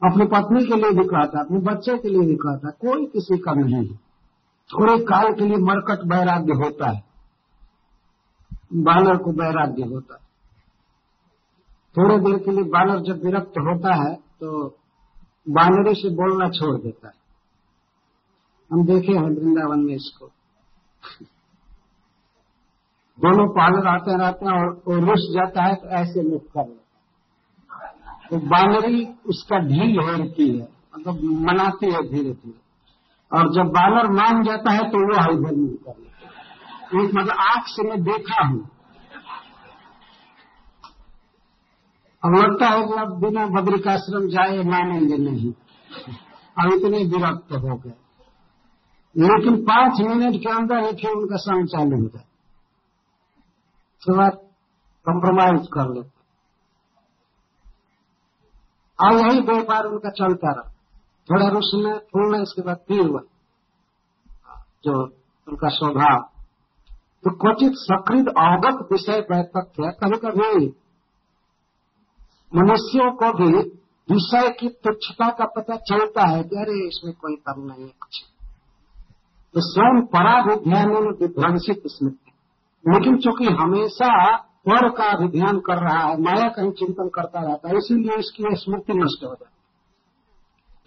अपनी 0.03 0.25
पत्नी 0.27 0.65
के 0.67 0.75
लिए 0.75 0.91
भी 0.91 1.05
कहता 1.09 1.41
अपने 1.41 1.59
बच्चे 1.67 1.97
के 1.99 2.09
लिए 2.09 2.27
भी 2.29 2.35
कहता 2.37 2.71
कोई 2.83 3.05
किसी 3.07 3.39
का 3.39 3.53
नहीं। 3.55 3.87
थोड़े 4.71 4.97
काल 5.05 5.33
के 5.33 5.45
लिए 5.45 5.57
मरकट 5.63 6.05
वैराग्य 6.13 6.55
होता 6.65 6.91
है। 6.91 7.03
बानर 8.83 9.17
को 9.17 9.33
वैराग्य 9.33 9.85
होता 9.85 10.15
है। 10.15 10.21
थोड़े 11.97 12.19
देर 12.19 12.39
के 12.39 12.51
लिए 12.51 12.65
बानर 12.71 13.01
जब 13.03 13.25
विरक्त 13.25 13.59
होता 13.61 13.95
है 13.95 14.15
तो 14.15 14.69
बानरी 15.51 15.95
से 15.95 16.11
बोलना 16.17 16.49
छोड़ 16.51 16.77
देता 16.81 17.09
है। 17.09 17.15
हम 18.71 18.85
देखे 18.87 19.13
हैं 19.13 19.23
वृंदावन 19.23 19.81
में 19.81 19.95
इसको। 19.95 20.27
दोनों 23.19 23.49
पालर 23.55 23.89
आते 23.89 24.17
रहते 24.19 24.47
हैं 24.47 24.53
और 24.53 25.01
रुस 25.01 25.33
जाता 25.35 25.65
है 25.65 25.75
तो 25.75 25.89
ऐसे 25.97 26.23
मुख 26.31 26.45
कर 26.49 26.82
तो 28.33 28.39
बानरी 28.39 29.05
उसका 29.27 29.59
ढील 29.59 29.99
होती 30.01 30.49
है 30.59 30.69
मतलब 30.95 31.23
मनाती 31.23 31.87
है 31.87 32.03
धीरे 32.03 32.31
धीरे। 32.31 32.61
और 33.33 33.49
जब 33.55 33.71
बानर 33.71 34.09
मान 34.11 34.43
जाता 34.43 34.71
है 34.71 34.85
तो 34.91 35.01
वो 35.01 35.19
हलधल 35.21 35.57
नहीं 35.57 35.77
कर 35.77 37.01
एक 37.01 37.15
मतलब 37.15 37.37
आँख 37.41 37.67
से 37.67 37.89
मैं 37.89 38.03
देखा 38.03 38.47
हूँ। 38.47 38.61
अब 42.23 42.35
लगता 42.35 42.69
है 42.69 42.83
कि 42.83 42.95
अब 43.01 43.21
बिना 43.21 43.47
बद्रिकाश्रम 43.47 44.29
जाए 44.29 44.63
मानेंगे 44.63 45.17
नहीं। 45.17 45.53
अब 46.57 46.73
इतने 46.73 46.99
विरक्त 47.05 47.53
हो 47.53 47.77
गए। 47.77 47.95
लेकिन 49.17 49.57
पाँच 49.63 50.01
मिनट 50.01 50.37
के 50.43 50.51
अंदर 50.51 50.85
ही 50.85 50.93
फिर 50.93 51.11
उनका 51.11 51.37
संग 51.37 51.67
चालू 51.67 51.97
हो। 51.97 52.09
जाए 52.09 52.25
उसके 53.99 54.17
बाद 54.17 54.33
कंप्रोमाइज 55.07 55.67
कर 55.73 55.95
लेते 55.95 56.12
और 59.03 59.13
यही 59.13 59.41
व्यापार 59.41 59.85
उनका 59.85 60.11
चलता 60.11 60.53
रहा 60.53 60.73
थोड़ा 61.31 61.49
रुसना 61.49 61.99
फूलना 61.99 62.43
इसके 62.43 62.63
बाद 62.63 62.77
फिर 62.89 63.07
हुआ। 63.07 63.21
जो 64.85 65.05
उनका 65.49 65.69
स्वभाव। 65.69 66.21
तो 67.25 67.31
क्वचित 67.31 67.73
सकृत 67.75 68.29
अवगत 68.29 68.89
विषय 68.93 69.21
तथ्य 69.21 69.91
कभी 70.05 70.17
कभी 70.17 70.67
मनुष्यों 72.55 73.13
को 73.13 73.33
भी 73.33 73.53
विषय 74.09 74.49
की 74.51 74.69
तुच्छता 74.69 75.29
का 75.29 75.45
पता 75.45 75.77
चलता 75.77 76.27
है 76.27 76.43
कि 76.43 76.57
अरे, 76.57 76.89
इसमें 76.89 77.15
कोई 77.15 77.37
पल 77.37 77.61
नहीं 77.61 77.83
है 77.83 77.89
कुछ। 77.89 78.25
तो 79.55 79.61
स्वयं 79.61 80.07
पराभिध्यान 80.07 80.91
विध्वंसित 81.21 81.83
स्मृति 81.87 82.33
लेकिन 82.89 83.17
चूँकि 83.17 83.45
हमेशा 83.45 84.37
पर 84.67 84.89
का 84.89 85.17
भी 85.19 85.29
ध्यान 85.29 85.59
कर 85.59 85.79
रहा 85.79 85.99
है, 85.99 86.21
माया 86.21 86.49
का 86.49 86.63
ही 86.63 86.71
चिंतन 86.71 87.09
करता 87.09 87.41
रहता 87.41 87.69
है, 87.69 87.77
इसीलिए 87.77 88.17
इसकी 88.17 88.55
स्मृति 88.57 88.93
नष्ट 88.93 89.25
हो 89.25 89.31
जाती 89.31 89.45
है। 89.45 89.61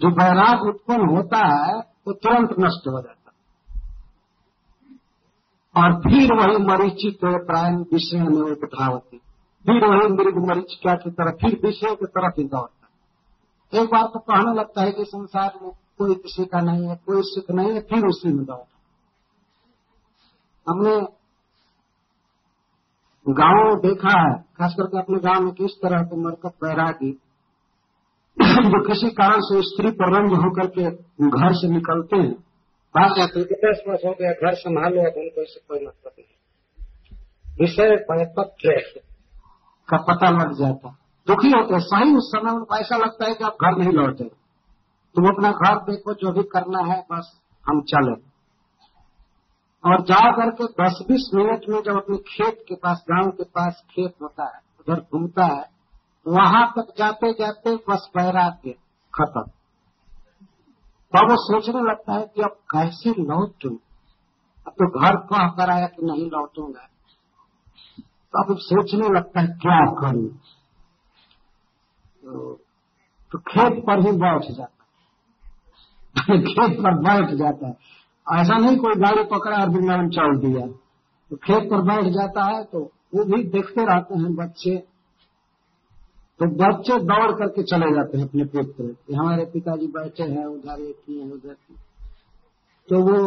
जो 0.01 0.15
बैराग 0.15 0.61
उत्पन्न 0.67 1.15
होता 1.15 1.45
है, 1.47 1.79
वो 2.07 2.13
तुरंत 2.13 2.55
नष्ट 2.59 2.87
हो 2.87 3.01
जाता 3.01 3.25
और 5.75 5.93
फिर 5.99 6.33
वही 6.33 6.57
मरीचित 6.65 7.19
प्राण 7.23 7.77
विषय 7.93 8.17
में 8.17 8.51
उपधावती 8.51 9.17
फिर 9.65 9.85
वही 9.85 10.07
मृग 10.07 10.37
मरीचिका 10.47 10.93
की 10.95 11.09
तरफ़ 11.11 11.35
फिर 11.35 11.59
विषय 11.63 11.95
की 11.95 12.05
तरफ़ 12.05 12.39
ही 12.39 12.43
दौड़ता 12.47 13.81
एक 13.81 13.89
बार 13.89 14.03
तो 14.03 14.19
कहने 14.19 14.53
लगता 14.53 14.81
है 14.81 14.91
कि 14.91 15.05
संसार 15.05 15.59
में 15.63 15.71
कोई 15.97 16.15
किसी 16.15 16.45
का 16.45 16.61
नहीं 16.61 16.87
है, 16.87 16.95
कोई 16.95 17.21
सुख 17.23 17.51
नहीं 17.51 17.73
है, 17.73 17.81
फिर 17.81 18.05
उसी 18.05 18.33
में 18.33 18.45
दौड़ता 18.45 18.77
हमने 20.67 20.95
गाँव 23.29 23.75
देखा 23.75 24.21
है 24.21 24.41
खास 24.41 24.73
करके 24.73 24.99
अपने 24.99 25.19
गाँव 25.19 25.43
में 25.43 25.53
किस 25.53 25.71
तरह 25.71 26.01
के 26.01 26.17
मरकत 26.17 26.51
बैरागी 26.63 27.21
जो 28.41 28.87
किसी 28.87 29.09
कारण 29.09 29.39
से 29.39 29.61
स्त्री 29.61 29.91
पर 29.91 30.15
रंग 30.15 30.31
होकर 30.37 30.67
के 30.67 30.83
घर 31.29 31.53
से 31.53 31.67
निकलते 31.67 32.17
हैं। 32.17 32.33
बात 32.95 33.17
हैं 33.17 33.27
दस 33.43 33.83
वर्ष 33.87 33.99
हो 34.05 34.11
गया, 34.11 34.31
घर 34.31 34.53
संभालो, 34.53 35.01
अब 35.01 35.17
उनको 35.17 35.41
इससे 35.41 35.59
कोई 35.67 35.79
मतलब 35.87 36.11
नहीं। 36.19 36.35
विषय 37.61 37.95
तथ्य 38.25 39.01
का 39.89 39.97
पता 39.97 40.29
लग 40.29 40.53
जाता। 40.53 40.97
दुखी 41.27 41.47
होते 41.47 41.79
सही 41.79 42.15
उस 42.15 42.31
समय 42.35 42.51
उनको 42.51 42.75
ऐसा 42.75 42.97
लगता 42.97 43.25
है 43.25 43.33
कि 43.33 43.43
आप 43.43 43.51
घर 43.51 43.77
नहीं 43.77 43.91
लौटे। 43.91 44.23
तुम 45.15 45.27
अपना 45.27 45.51
घर 45.51 45.75
देखो, 45.75 46.13
जो 46.13 46.31
भी 46.31 46.43
करना 46.43 46.93
है, 46.93 47.05
बस 47.11 47.41
हम 47.69 47.81
चले। 47.81 48.34
और 49.85 50.01
जा 50.01 50.31
करके 50.31 50.65
दस 50.65 50.99
बीस 51.07 51.31
मिनट 51.33 51.61
में 51.69 51.81
जब 51.81 51.97
अपने 51.97 52.17
खेत 52.17 52.65
के 52.67 52.75
पास 52.75 53.05
गाँव 53.11 53.31
के 53.31 53.43
पास 53.43 53.83
खेत 53.89 54.13
होता 54.21 54.55
है 54.55 54.61
उधर 54.79 55.01
घूमता 55.01 55.45
है 55.45 55.75
वहाँ 56.27 56.73
तक 56.77 56.93
जाते 56.97 57.33
जाते 57.33 57.75
बस 57.75 58.09
के 58.17 58.71
खत्म। 59.15 59.41
तब 61.15 61.29
वो 61.29 61.35
सोचने 61.37 61.81
लगता 61.81 62.13
है 62.13 62.31
कि 62.35 62.41
अब 62.41 62.49
कैसे 62.49 63.09
लौटू? 63.09 63.69
अब 64.67 64.71
तो 64.71 64.99
घर 64.99 65.15
कह 65.15 65.47
कर 65.47 65.69
आया 65.69 65.87
कि 65.87 66.05
नहीं 66.05 66.31
लौटूँगा? 66.31 66.89
तो 67.99 68.43
अब 68.43 68.57
सोचने 68.59 69.09
लगता 69.09 69.41
है 69.41 69.47
क्या 69.47 69.85
करूँ? 69.85 70.27
तो, 72.25 72.53
तो 73.31 73.39
खेत 73.39 73.83
पर 73.85 73.99
ही 73.99 74.11
बैठ 74.11 74.41
जाता 74.51 74.83
है। 74.83 76.41
खेत 76.41 76.79
पर 76.79 76.93
बैठ 76.93 77.29
जाता 77.29 77.67
है। 77.67 77.77
ऐसा 78.27 78.57
नहीं 78.57 78.77
कोई 78.77 78.95
गाड़ी 78.95 79.23
पकड़ा 79.31 79.57
और 79.57 79.69
वृंदावन 79.69 80.09
चल 80.09 80.37
दिया। 80.39 80.65
तो 81.31 81.35
खेत 81.37 81.69
पर 81.71 81.81
बैठ 81.83 82.05
जाता 82.13 82.43
है 82.45 82.63
तो 82.63 82.79
वो 83.15 83.23
भी 83.25 83.43
देखते 83.49 83.85
रहते 83.85 84.19
हैं 84.19 84.33
बच्चे। 84.35 84.75
तो 86.39 86.45
बच्चे 86.57 86.97
दौड़ 87.01 87.31
करके 87.31 87.63
चले 87.63 87.91
जाते 87.95 88.17
हैं 88.17 88.27
अपने 88.27 88.45
पुत्र 88.45 89.15
हमारे 89.15 89.45
पिताजी 89.45 89.87
बैठे 89.89 90.23
हैं, 90.23 90.45
उधर 90.45 90.81
एक 90.81 90.97
ही 91.09 91.19
है, 91.19 91.31
उधर 91.31 91.53
तो 92.89 92.99
वो 93.01 93.19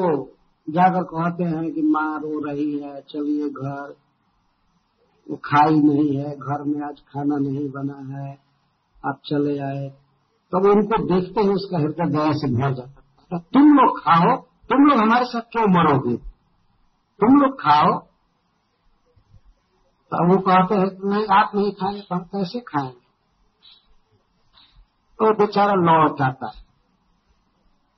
जाकर 0.68 1.02
कहते 1.04 1.44
हैं 1.44 1.70
कि 1.72 1.82
माँ 1.84 2.18
रो 2.20 2.38
रही 2.44 2.78
है, 2.78 3.00
चलिए 3.02 3.48
घर। 3.50 3.94
वो 5.26 5.36
खाई 5.44 5.80
नहीं 5.80 6.16
है, 6.16 6.34
घर 6.36 6.62
में 6.64 6.80
आज 6.82 7.00
खाना 7.08 7.36
नहीं 7.38 7.68
बना 7.70 7.98
है, 8.10 8.38
आप 9.04 9.20
चले 9.26 9.58
आए। 9.60 9.88
तब 10.52 10.62
तो 10.62 10.70
उनको 10.70 10.98
देखते 11.06 11.40
ही 11.40 11.48
उसका 11.50 11.78
हृदय 11.78 12.10
दया 12.10 12.32
से 12.34 12.52
भर 12.52 12.74
जाता 12.74 13.02
तो 13.32 13.38
तुम 13.52 13.72
लोग 13.74 13.98
खाओ 13.98 14.36
तुम 14.68 14.86
लोग 14.86 14.98
हमारे 14.98 15.24
साथ 15.24 15.40
क्यों 15.40 15.66
मरोगे? 15.68 16.16
तुम 17.20 17.40
लोग 17.40 17.60
खाओ। 17.60 17.98
तो 20.10 20.32
वो 20.32 20.38
कहते 20.38 20.74
हैं 20.74 20.88
कि 20.88 21.08
नहीं, 21.08 21.26
आप 21.26 21.50
नहीं 21.54 21.72
खाएँगे 21.72 22.00
तो 22.00 22.14
हम 22.14 22.20
कैसे 22.20 22.60
खाएँगे? 22.60 23.08
तो 25.18 25.34
बेचारा 25.34 25.72
लौट 25.72 26.18
जाता 26.18 26.46
है। 26.46 26.68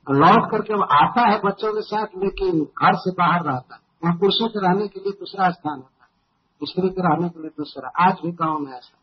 लौट 0.09 0.51
करके 0.51 0.73
वो 0.73 0.83
आता 0.83 1.29
है 1.29 1.41
बच्चों 1.45 1.73
के 1.73 1.81
साथ, 1.81 2.05
लेकिन 2.17 2.63
घर 2.63 2.95
से 2.95 3.11
बाहर 3.11 3.43
रहता 3.43 3.75
है। 3.75 3.81
वहाँ 4.03 4.17
पुरुषों 4.17 4.47
के 4.47 4.67
रहने 4.67 4.87
के 4.87 4.99
लिए 4.99 5.11
दूसरा 5.11 5.49
स्थान 5.49 5.75
होता 5.75 6.03
है। 6.03 6.09
स्त्री 6.63 6.89
के 6.89 7.01
रहने 7.01 7.29
के 7.29 7.39
लिए 7.39 7.49
दूसरा। 7.49 8.07
आज 8.07 8.13
भी 8.25 8.31
गाँव 8.31 8.59
में 8.59 8.73
ऐसा 8.73 8.97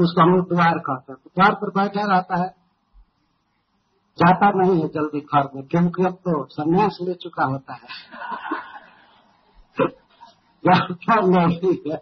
उसको 0.00 0.22
हम 0.22 0.28
लोग 0.28 0.48
द्वार 0.48 0.78
कहते 0.78 1.12
हैं। 1.12 1.18
द्वार 1.26 1.54
पर 1.54 1.70
बैठा 1.70 2.14
रहता 2.14 2.42
है। 2.42 2.59
जाता 4.20 4.50
नहीं 4.50 4.80
है 4.82 4.88
जल्दी 4.88 5.20
घर 5.20 5.48
में, 5.54 5.66
क्योंकि 5.66 6.04
अब 6.04 6.14
तो 6.14 6.44
संन्यास 6.44 6.98
ले 7.02 7.14
चुका 7.14 7.44
होता 7.44 7.74
है। 7.74 7.88
नहीं 11.26 11.74
है। 11.86 11.96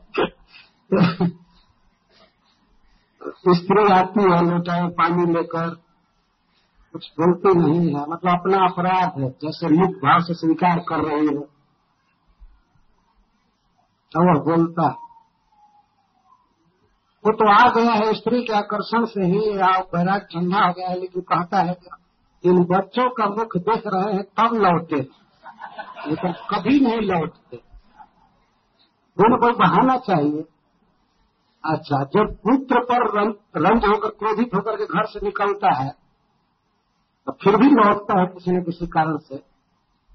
स्त्री 3.55 3.83
आती 3.93 4.23
है 4.23 4.41
लोटा 4.47 4.81
में 4.83 4.91
पानी 4.91 5.25
लेकर, 5.33 5.69
कुछ 6.95 7.07
बोलती 7.13 7.55
नहीं 7.59 7.95
है 7.95 8.03
मतलब 8.03 8.33
अपना 8.33 8.65
अपराध 8.67 9.21
है, 9.21 9.29
जैसे 9.43 9.69
मुक्त 9.69 9.99
भाव 9.99 10.21
से 10.21 10.35
स्वीकार 10.35 10.79
कर 10.89 11.05
रही 11.05 11.27
है। 11.27 11.41
तो 14.13 14.25
वह 14.27 14.41
बोलता, 14.45 14.89
वो 17.25 17.33
तो 17.33 17.49
आ 17.53 17.69
गया 17.71 17.93
है, 17.93 18.13
स्त्री 18.15 18.43
के 18.43 18.53
आकर्षण 18.53 19.05
से 19.05 19.25
ही 19.25 19.41
बैराग 19.95 20.21
ठंडा 20.33 20.67
हो 20.67 20.73
गया 20.73 20.89
है, 20.89 20.99
लेकिन 21.01 21.23
कहता 21.23 21.59
है 21.59 21.75
कि 21.75 21.89
इन 22.45 22.63
बच्चों 22.65 23.09
का 23.11 23.27
मुख 23.29 23.57
देख 23.59 23.87
रहे 23.87 24.13
हैं, 24.15 24.23
तब 24.33 24.55
लौटे। 24.57 25.01
लेकिन 26.07 26.33
कभी 26.51 26.81
नहीं 26.81 27.01
लौटते। 27.03 27.57
दोनों 29.17 29.39
कोई 29.39 29.53
बहाना 29.59 29.97
चाहिए। 30.01 30.45
अच्छा 31.65 32.03
जब 32.15 32.35
पुत्र 32.43 32.81
पर 32.85 33.07
रंज 33.59 33.85
होकर 33.85 34.09
क्रोधित 34.11 34.55
होकर 34.55 34.77
के 34.77 34.85
घर 34.87 35.07
से 35.07 35.21
निकलता 35.25 35.73
है 35.75 35.89
तो 37.27 37.33
फिर 37.43 37.57
भी 37.57 37.69
लौटता 37.71 38.19
है 38.21 38.27
किसी 38.27 38.51
न 38.51 38.63
किसी 38.63 38.87
कारण 38.87 39.17
से। 39.19 39.37
तब 39.37 39.43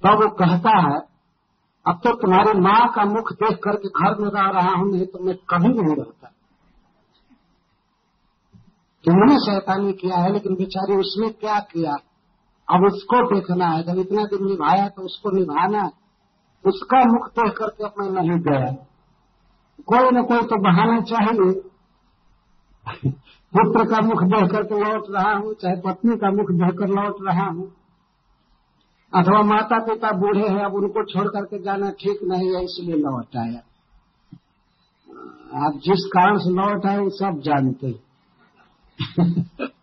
तो 0.02 0.14
वो 0.16 0.30
कहता 0.36 0.72
है, 0.80 1.00
अब 1.86 2.00
तो 2.04 2.14
तुम्हारी 2.14 2.60
माँ 2.60 2.88
का 2.94 3.04
मुख 3.06 3.32
देख 3.34 3.60
करके 3.64 3.90
घर 3.90 4.16
में 4.22 4.30
रह 4.30 4.50
रहा 4.50 4.72
हूँ, 4.72 4.90
नहीं 4.92 5.06
तो 5.06 5.20
मैं 5.20 5.36
कभी 5.50 5.70
नहीं 5.70 5.96
रहता। 5.96 6.28
तुमने 9.04 9.38
शैतानी 9.40 9.94
किया 9.94 10.18
है, 10.18 10.32
लेकिन 10.34 10.56
बेचारी 10.56 10.96
उसने 10.96 11.30
क्या 11.30 11.60
किया? 11.72 11.94
अब 12.68 12.84
उसको 12.84 13.36
देखना 13.36 13.68
है। 13.68 13.84
जब 13.84 14.00
इतना 14.00 14.24
दिन 14.24 14.46
निभाया 14.46 14.88
तो 14.90 15.02
उसको 15.02 15.32
निभाना 15.32 15.92
उसका 16.66 17.00
मुख 17.00 17.28
देख 17.28 17.54
करके 17.58 17.84
अपने 17.84 18.10
नहीं 18.10 18.40
गया। 18.40 18.72
कोई 19.86 20.12
न 20.12 20.24
कोई 20.24 20.42
तो 20.42 20.62
बहाना 20.62 21.02
चाहिए। 21.02 21.62
पुत्र 23.54 23.86
का 23.86 24.02
मुख 24.02 24.24
देख 24.24 24.52
करके 24.52 24.80
लौट 24.80 25.04
रहा 25.10 25.34
हूँ, 25.34 25.54
चाहे 25.54 25.76
पत्नी 25.76 26.16
का 26.16 26.32
मुख 26.32 26.52
देख 26.52 26.90
लौट 26.90 27.16
रहा 27.22 27.46
हूँ। 27.46 27.72
अथवा 29.14 29.42
माता 29.42 29.80
पिता 29.80 30.12
बूढ़े 30.12 30.48
हैं, 30.48 30.66
अब 30.66 30.74
उनको 30.74 31.06
छोड़ 31.06 31.28
करके 31.28 31.64
जाना 31.64 31.90
ठीक 31.90 32.20
नहीं 32.24 32.56
है, 32.56 32.64
इसलिए 32.64 32.96
लौट 32.96 33.38
आया। 33.38 33.60
आप 35.68 35.74
जिस 35.74 36.10
कारण 36.14 36.38
से 36.38 36.50
लौट 36.50 36.86
आए, 36.86 36.98
वो 36.98 37.10
सब 37.10 37.40
जानते 37.40 37.88
हैं। 37.88 38.04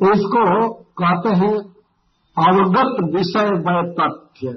इसको 0.00 0.42
कहते 0.98 1.30
हैं 1.38 1.54
अवगत 2.36 3.00
विषय 3.14 3.48
व 3.64 3.72
तथ्य 3.96 4.52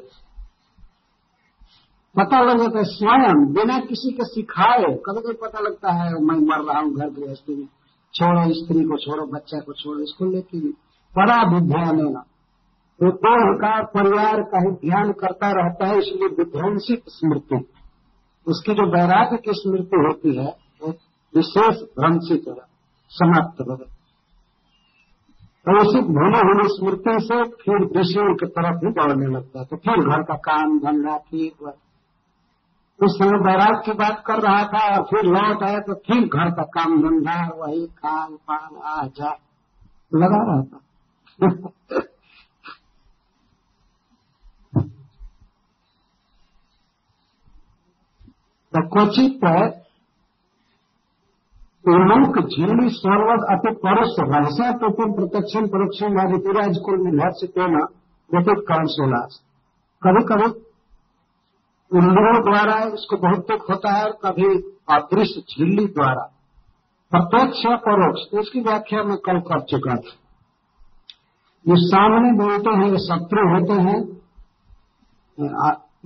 पता 2.15 2.41
लग 2.41 2.59
जाता 2.59 2.77
है 2.77 2.83
स्वयं, 2.85 3.39
बिना 3.53 3.77
किसी 3.81 4.11
के 4.11 4.25
सिखाए। 4.25 4.83
कभी 5.05 5.21
कभी 5.21 5.33
पता 5.41 5.59
लगता 5.59 5.93
है, 5.93 6.09
मैं 6.21 6.35
मर 6.41 6.63
रहा 6.63 6.79
हूँ 6.79 6.91
घर 6.93 7.09
गृहस्थी 7.11 7.55
में। 7.55 7.67
छोड़ो 8.13 8.43
स्त्री 8.53 8.83
को 8.83 8.97
छोड़ो, 8.97 9.25
बच्चा 9.27 9.59
को 9.59 9.73
छोड़ो, 9.73 9.99
इसको 10.01 10.25
लेकिन 10.25 10.61
विद्या 11.53 11.91
लेना 11.91 12.19
तो 12.99 13.09
देह 13.17 13.45
का 13.61 13.71
परिवार 13.91 14.41
का 14.43 14.59
ही 14.59 14.71
ध्यान 14.79 15.11
करता 15.19 15.49
रहता 15.53 15.87
है, 15.87 15.97
इसलिए 15.97 16.29
विध्वंसित 16.37 17.01
स्मृति। 17.09 17.59
उसकी 18.47 18.73
जो 18.73 18.85
वैराग्य 18.91 19.37
की 19.37 19.53
स्मृति 19.53 19.97
होती 19.97 20.35
है, 20.35 20.51
वो 20.81 20.89
विशेष 21.33 21.81
भ्रंसित 21.97 22.47
होगा 22.47 22.65
समाप्त 23.11 23.61
होगा 23.61 23.85
तो 25.65 25.81
उसी 25.81 25.99
भूले 26.01 26.37
हुई 26.37 26.63
स्मृति 26.67 27.17
से 27.25 27.43
फिर 27.43 27.85
विषयों 27.97 28.35
की 28.35 28.45
तरफ़ 28.45 28.85
ही 28.85 28.91
दौड़ने 28.91 29.35
लगता 29.35 29.59
है। 29.59 29.65
तो 29.65 29.75
फिर 29.75 29.95
घर 29.95 30.23
का 30.23 30.35
काम 30.35 30.79
धंधा 30.79 31.17
फिर 31.17 31.73
उस 32.99 33.17
समय 33.17 33.39
बैराग 33.39 33.81
की 33.85 33.91
बात 33.91 34.23
कर 34.27 34.41
रहा 34.41 34.63
था 34.63 34.97
और 34.97 35.03
फिर 35.03 35.23
लौट 35.25 35.63
आया 35.63 35.79
तो 35.79 35.93
फिर 35.93 36.19
घर 36.19 36.51
का 36.51 36.63
काम 36.63 36.97
धंधा, 37.01 37.51
वही 37.55 37.87
खान 37.87 38.35
पान 38.35 38.81
आ 38.83 39.07
जा 39.07 39.37
लगा 40.15 40.41
रहा 40.43 40.61
था 40.63 40.79
तो 48.73 48.87
क्वचित 48.89 49.45
उन्मुख 51.85 52.37
झिल्ली 52.39 52.89
सर्वद 52.89 53.41
अति 53.51 53.71
परुष 53.79 54.11
रहसा 54.19 54.71
तो 54.81 54.89
तुम 54.93 55.15
प्रत्यक्षण 55.15 55.65
परोक्षण 55.67 56.13
ऋतुराज 56.33 56.77
कुल 56.85 56.99
निर्भर 56.99 57.73
व्यतीत 58.29 58.61
करण 58.67 58.85
सोलास 58.89 59.41
कभी 60.01 60.21
कभी 60.25 60.47
इंद्रियों 61.91 62.39
द्वारा 62.43 62.77
इसको 62.93 63.17
बहुत 63.17 63.41
दुख 63.49 63.69
होता 63.69 63.91
है 63.91 64.03
और 64.03 64.13
कभी 64.23 64.47
अदृश्य 64.91 65.41
झिल्ली 65.41 65.85
द्वारा। 65.89 66.23
प्रत्यक्ष 67.11 67.59
या 67.65 67.75
परोक्ष 67.83 68.21
तो 68.31 68.41
इसकी 68.41 68.61
व्याख्या 68.61 69.03
मैं 69.03 69.17
कल 69.25 69.39
कर 69.49 69.59
चुका 69.69 69.95
था। 69.97 70.13
ये 71.65 71.75
सामने 71.83 72.31
बोलते 72.39 72.69
हैं, 72.77 72.87
ये 72.91 72.99
शत्रु 73.01 73.43
होते 73.49 73.75
हैं 73.83 73.99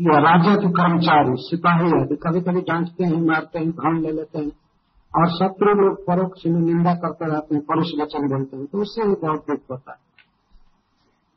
या 0.01 0.17
राजा 0.19 0.55
के 0.55 0.69
कर्मचारी, 0.73 1.35
सिपाही 1.39 1.87
है 1.89 2.01
कभी 2.17 2.41
कभी 2.41 2.61
डांटते 2.63 3.03
हैं, 3.03 3.21
मारते 3.27 3.59
हैं 3.59 3.71
धन 3.71 4.01
ले 4.01 4.11
लेते 4.11 4.39
हैं। 4.39 4.51
और 5.13 5.29
शत्रु 5.29 5.73
लोग 5.73 5.95
परोक्ष 6.07 6.45
में 6.45 6.59
निंदा 6.61 6.93
करते 6.95 7.25
रहते 7.25 7.55
हैं, 7.55 7.63
परोक्ष 7.63 7.91
वचन 8.01 8.27
बोलते 8.27 8.57
हैं 8.57 8.65
तो 8.65 8.81
उससे 8.81 9.07
भी 9.07 9.15
बहुत 9.21 9.45
दुख 9.49 9.71
होता 9.71 9.91
है। 9.91 10.05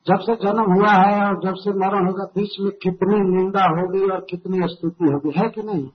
जब 0.07 0.21
से 0.21 0.35
जन्म 0.37 0.73
हुआ 0.73 0.93
है 0.93 1.17
और 1.27 1.41
जब 1.41 1.55
से 1.55 1.73
मरण 1.79 2.07
होगा 2.07 2.25
बीच 2.37 2.57
में 2.61 2.71
कितनी 2.83 3.21
निंदा 3.27 3.65
होगी 3.71 4.11
और 4.11 4.27
कितनी 4.31 4.69
स्तुति 4.69 5.05
होगी, 5.05 5.33
है 5.39 5.49
कि 5.49 5.63
नहीं? 5.63 5.87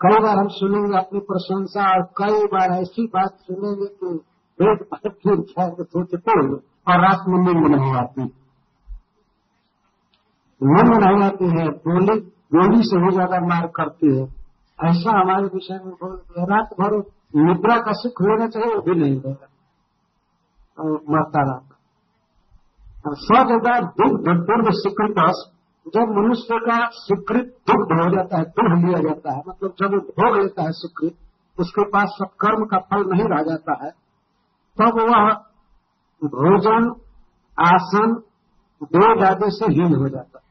कई 0.00 0.20
बार 0.22 0.36
हम 0.38 0.48
सुनेंगे 0.50 0.98
अपनी 0.98 1.20
प्रशंसा 1.20 1.86
और 1.94 2.02
कई 2.18 2.44
बार 2.46 2.70
ऐसी 2.72 3.06
बात 3.06 3.38
सुनेंगे 3.42 3.86
कि 3.94 4.14
एक 4.58 4.82
बार 4.92 5.10
फिर 5.12 5.40
जाए 5.50 5.84
सोचते 5.84 6.32
और 6.86 7.00
रात 7.00 7.24
में 7.28 7.38
नींद 7.38 7.66
नहीं 7.70 7.94
आती। 7.94 8.22
मन 10.60 10.88
नहीं 11.00 11.22
आती 11.24 11.48
है 11.50 11.66
गोली 11.84 12.20
गोली 12.54 12.82
से 12.82 13.00
भी 13.02 13.12
ज़्यादा 13.12 13.40
मार 13.46 13.66
करती 13.76 14.16
है। 14.16 14.24
ऐसा 14.80 15.14
हमारे 15.16 15.46
विषय 15.54 15.78
में 15.84 15.94
बोल 15.94 16.12
रात 16.50 16.70
भर 16.80 16.96
निद्रा 17.38 17.76
का 17.78 17.92
सुख 17.94 18.20
लेना 18.22 18.46
चाहिए, 18.48 18.74
वो 18.74 18.80
भी 18.82 18.94
नहीं 19.00 19.16
देगा 19.20 19.46
तो 20.78 20.94
मरता 21.12 21.42
रहता 21.42 21.74
सजदा 23.20 23.74
दुग्ध 23.98 24.26
दुर्ग 24.46 24.66
स्वीकृत 24.74 25.18
जब 25.86 26.10
मनुष्य 26.16 26.58
का 26.64 26.78
स्वीकृत 26.94 27.46
दुग्ध 27.70 27.92
हो 28.00 28.08
जाता 28.14 28.38
है 28.38 28.44
दुख 28.56 28.72
लिया 28.80 28.98
जाता 29.02 29.32
है 29.32 29.42
मतलब 29.48 29.74
जब 29.80 29.94
वो 29.94 30.00
भोग 30.18 30.36
लेता 30.36 30.62
है 30.62 30.72
स्वीकृत 30.78 31.14
उसके 31.58 31.84
पास 31.90 32.16
सब 32.18 32.30
कर्म 32.40 32.64
का 32.66 32.78
फल 32.90 33.02
नहीं 33.10 33.28
रह 33.28 33.42
जाता 33.44 33.72
है, 33.84 33.90
तब 34.78 34.98
वह 35.00 35.24
भोजन, 36.22 36.84
आसन, 37.58 38.12
वेद 38.90 39.24
आदि 39.24 39.50
से 39.50 39.72
हीन 39.72 39.94
हो 39.94 40.08
जाता 40.08 40.38
है। 40.38 40.48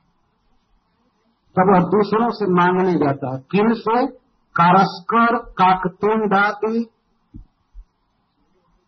तब 1.56 1.74
वह 1.74 1.80
दूसरों 1.80 2.30
से 2.30 2.46
मांगने 2.46 2.94
जाता 2.94 3.34
है। 3.34 3.44
किन 3.52 3.74
से 3.74 4.08
कारस्कर 4.56 5.38
काकतुंड 5.38 6.34
आदि 6.34 6.90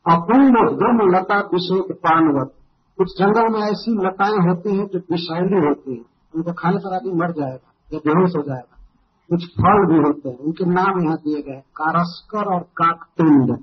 अपूर्ण 0.09 0.51
दम 0.51 1.17
लता 1.17 1.39
विशोध 1.39 1.95
पानवत। 1.95 2.53
कुछ 2.97 3.07
जंगल 3.19 3.53
में 3.53 3.59
ऐसी 3.59 4.07
लताएँ 4.07 4.47
होती 4.47 4.77
हैं 4.77 4.87
जो 4.87 4.99
विषैली 4.99 5.67
होती 5.67 5.95
हैं। 5.95 6.05
उनको 6.35 6.53
खाने 6.53 6.77
पर 6.77 6.95
आदमी 6.95 7.13
मर 7.13 7.31
जाएगा 7.31 7.73
या 7.93 7.99
बेहोश 7.99 8.35
हो 8.35 8.41
जाएगा। 8.41 8.77
कुछ 9.29 9.45
फल 9.45 9.85
भी 9.87 9.97
होते 9.97 10.29
हैं। 10.29 10.37
उनके 10.37 10.65
नाम 10.65 11.03
यहाँ 11.03 11.17
दिए 11.17 11.41
गए 11.41 11.61
कारस्कर 11.75 12.53
और 12.53 12.59
काकतुंड। 12.61 13.59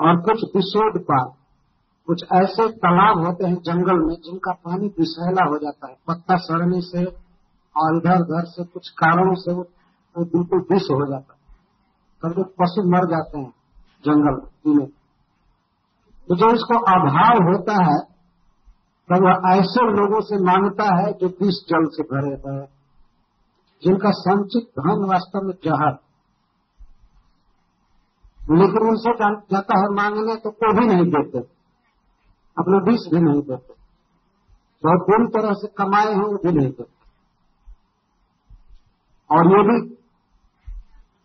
और 0.00 0.16
कुछ 0.20 0.56
विशोध 0.56 1.02
पाल। 1.02 1.32
कुछ 2.06 2.24
ऐसे 2.32 2.68
तालाब 2.68 3.26
होते 3.26 3.46
हैं 3.46 3.54
जंगल 3.54 4.06
में 4.06 4.14
जिनका 4.14 4.52
पानी 4.52 4.86
विषैला 4.86 5.44
हो 5.44 5.58
जाता 5.58 5.88
है। 5.88 5.94
पत्ता 6.08 6.36
सड़ने 6.36 6.80
से 6.80 7.21
और 7.76 7.96
इधर 7.96 8.20
उधर 8.20 8.44
से 8.44 8.64
कुछ 8.64 8.88
कारणों 8.88 9.34
से 9.34 9.52
वो, 9.52 9.62
बिल्कुल 10.18 10.66
विष 10.72 10.82
हो 10.82 11.10
जाता। 11.10 11.34
है 11.34 11.42
कभी 12.22 12.42
पशु 12.42 12.90
मर 12.90 13.06
जाते 13.10 13.38
हैं 13.38 13.54
जंगल 14.06 14.48
में। 14.78 14.86
तो 16.28 16.36
जब 16.36 16.54
इसको 16.54 16.78
अभाव 16.78 17.42
होता 17.44 17.84
है 17.84 18.12
तब 19.08 19.24
वह 19.24 19.54
ऐसे 19.54 19.86
लोगों 19.90 20.20
से 20.20 20.36
माँगता 20.44 20.84
है 20.84 21.12
जो 21.12 21.26
विष 21.26 21.54
जल 21.68 21.84
से 21.84 22.02
भरे 22.02 22.58
हैं 22.58 22.68
जिनका 23.84 24.10
संचित 24.10 24.62
धन 24.62 25.08
वास्तव 25.10 25.40
में 25.42 25.54
जहर 25.64 25.98
लेकिन 28.50 28.88
उनसे 28.88 29.10
जाता 29.52 29.78
है 29.78 29.84
मांगने 29.84 30.36
तो 30.36 30.50
कोई 30.50 30.80
भी 30.80 30.94
नहीं 30.94 31.04
देते। 31.04 31.38
अपने 32.58 32.92
विष 32.92 33.00
भी 33.14 33.20
नहीं 33.20 33.42
देते। 33.42 33.74
बहुत 34.84 35.00
बुरी 35.00 35.26
तरह 35.26 35.52
से 35.52 35.66
कमाए 35.68 36.12
हैं 36.12 36.22
वो 36.22 36.38
भी 36.38 36.52
नहीं 36.52 36.70
देते। 36.70 37.01
और 39.32 39.46
यदि 39.46 39.98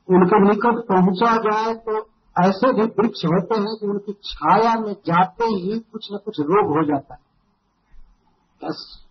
उनके 0.10 0.40
निकट 0.40 0.88
पहुँचा 0.88 1.36
जाए 1.38 1.74
तो 1.74 2.10
ऐसे 2.42 2.74
भी 2.74 2.82
वृक्ष 2.82 3.26
होते 3.26 3.56
हैं 3.56 3.78
कि 3.82 3.88
उनकी 3.88 4.14
छाया 4.24 4.76
में 4.76 4.94
जाते 4.94 5.46
ही 5.46 5.80
कुछ 5.80 6.10
न 6.14 6.18
कुछ 6.26 6.40
रोग 6.40 6.68
हो 6.70 6.92
जाता 6.92 7.14
है। 7.14 7.28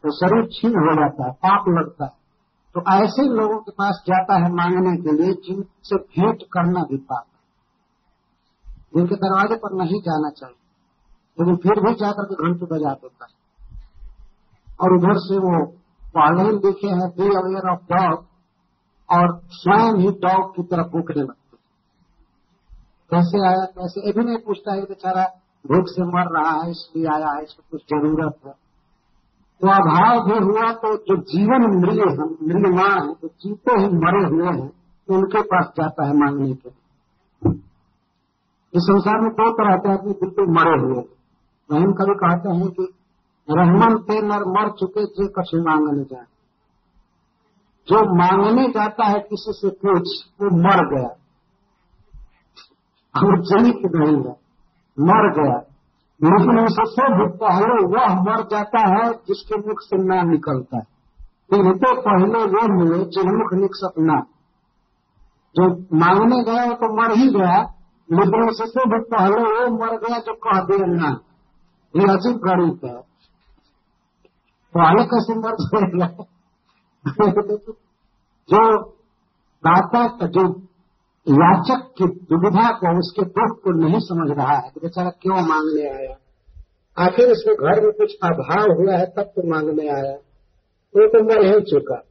तो 0.02 0.16
शरीर 0.16 0.48
छीन 0.52 0.70
हो 0.70 0.94
जाता 0.94 1.26
है, 1.26 1.32
पाप 1.32 1.64
लगता 1.68 2.04
है। 2.04 2.26
तो 2.74 3.04
ऐसे 3.04 3.22
लोगों 3.22 3.58
के 3.58 3.70
पास 3.70 4.04
जाता 4.06 4.34
है 4.34 4.52
मांगने 4.52 4.96
के 4.96 5.22
लिए 5.22 5.32
जिनसे 5.32 5.96
भेंट 5.96 6.42
करना 6.42 6.80
भी 6.80 6.96
पाप 6.96 7.24
है। 7.26 7.36
जिनके 8.96 9.14
दरवाजे 9.14 9.56
पर 9.56 9.74
नहीं 9.74 10.00
जाना 10.00 10.30
चाहिए। 10.30 10.56
लेकिन 11.40 11.56
फिर 11.56 11.80
भी 11.80 11.94
जाकर 11.94 12.24
के 12.24 12.48
घंटे 12.48 12.66
बजा 12.66 12.92
देता 12.92 13.26
है। 13.30 13.46
और 14.80 14.96
उधर 14.96 15.14
से 15.14 15.38
वो 15.38 15.66
पहले 16.16 16.42
ही 16.42 16.56
लिखे 16.56 16.86
हैं 16.86 17.10
बी 17.10 17.22
अवेयर 17.22 17.70
ऑफ़ 17.70 17.94
डॉग 17.94 18.25
और 19.08 19.40
स्वयं 19.54 19.98
ही 19.98 20.10
डॉग 20.20 20.54
की 20.56 20.62
तरफ़ 20.64 20.86
भूखने 20.92 21.22
लगते 21.22 21.44
कैसे 23.10 23.40
आया, 23.46 23.64
कैसे? 23.66 24.06
ये 24.06 24.12
भी 24.12 24.24
नहीं 24.24 24.38
पूछता 24.46 24.74
है 24.74 24.82
बेचारा 24.84 25.24
भूख 25.64 25.88
से 25.88 26.04
मर 26.06 26.30
रहा 26.32 26.52
है, 26.52 26.70
इसलिए 26.70 27.06
आया 27.08 27.30
है, 27.30 27.42
इसको 27.42 27.62
कुछ 27.70 27.82
ज़रूरत 27.84 28.34
है। 28.46 28.52
तो 29.60 29.68
अभाव 29.72 30.18
भी 30.24 30.38
हुआ 30.40 30.72
तो 30.80 30.88
जो 31.04 31.16
जीवन 31.28 31.62
मृग 31.76 32.00
मृगमान 32.42 32.98
है 32.98 33.14
तो 33.14 33.28
जीते 33.28 33.72
ही 33.74 33.86
मरे 33.96 34.24
हुए 34.26 34.46
हैं 34.48 34.68
तो 34.68 35.14
उनके 35.14 35.42
पास 35.44 35.70
जाता 35.76 36.06
है 36.06 36.16
मांगने 36.18 36.52
के 36.54 36.70
इस 38.72 38.82
संसार 38.84 39.20
में 39.20 39.30
दो 39.32 39.50
तरह 39.58 39.76
के 39.76 39.92
आदमी 39.92 40.12
बिल्कुल 40.20 40.48
मरे 40.54 40.76
हुए 40.80 41.02
हम 41.70 41.92
कभी 41.94 42.14
कहते 42.16 42.56
हैं 42.56 42.68
कि 42.70 42.84
रहमन 43.48 43.96
पे 44.08 44.20
नर 44.22 44.44
मर 44.50 44.70
चुके, 44.72 45.04
जे 45.06 45.26
कछु 45.38 45.62
मांगने 45.62 46.04
जाए। 46.04 46.26
जो 47.88 48.14
मांगने 48.14 48.68
जाता 48.68 49.04
है 49.04 49.20
किसी 49.20 49.52
से 49.52 49.70
कुछ 49.70 50.26
वो 50.42 50.46
मर 50.46 50.96
गया। 50.96 51.08
और 53.24 53.40
जीवित 53.40 53.92
नहीं 53.94 54.16
है, 54.16 54.36
मर 55.00 55.32
गया। 55.32 55.72
लेकिन 56.22 56.64
भी 57.18 57.36
पहले 57.36 57.86
वह 57.86 58.20
मर 58.20 58.42
जाता 58.42 58.78
है 58.78 59.12
जिसके 59.12 59.68
मुख 59.68 59.80
से 59.80 59.96
ना 60.04 60.22
निकलता 60.22 60.76
है। 60.76 60.96
इनके 61.54 62.00
पहले 62.00 62.44
वो 62.44 62.84
मिले 62.84 63.04
जिनमुख 63.04 63.54
निकसत 63.54 63.92
ना। 63.98 64.20
जो 65.56 65.70
मांगने 65.96 66.44
गया 66.44 66.72
तो 66.72 67.02
मर 67.02 67.16
ही 67.16 67.30
गया, 67.30 67.62
लेकिन 68.12 68.46
भी 68.90 69.00
पहले 69.00 69.36
वो 69.36 69.78
मर 69.78 69.96
गया 69.96 70.18
जो 70.18 70.34
कह 70.34 70.60
दे 70.60 70.86
ना। 70.86 71.20
ये 71.96 72.02
अजीब 72.02 72.36
गणित 72.36 72.84
है। 72.84 73.00
पहले 74.76 75.04
कैसे 75.04 75.34
मर 75.34 75.52
जाएगा 75.52 76.24
जो 78.48 78.82
दाता 79.68 80.26
जो 80.26 80.62
याचक 81.28 81.94
की 81.98 82.04
दुविधा 82.04 82.70
को 82.70 82.98
उसके 82.98 83.22
दुख 83.22 83.62
को 83.62 83.70
नहीं 83.70 83.98
समझ 83.98 84.38
रहा 84.38 84.56
है 84.56 84.70
कि 84.74 84.80
बेचारा 84.80 85.10
क्यों 85.10 85.34
मांगने 85.34 85.88
आया? 85.88 86.16
आखिर 86.98 87.30
उसके 87.30 87.54
घर 87.54 87.82
में 87.82 87.92
कुछ 87.92 88.16
अभाव 88.24 88.72
हुआ 88.72 88.96
है, 88.96 89.06
तब 89.06 89.22
तो 89.22 89.50
मांगने 89.50 89.88
आया। 89.88 90.16
वो 90.96 91.08
तो 91.08 91.24
मर 91.24 91.54
ही 91.54 91.60
चुका। 91.60 92.04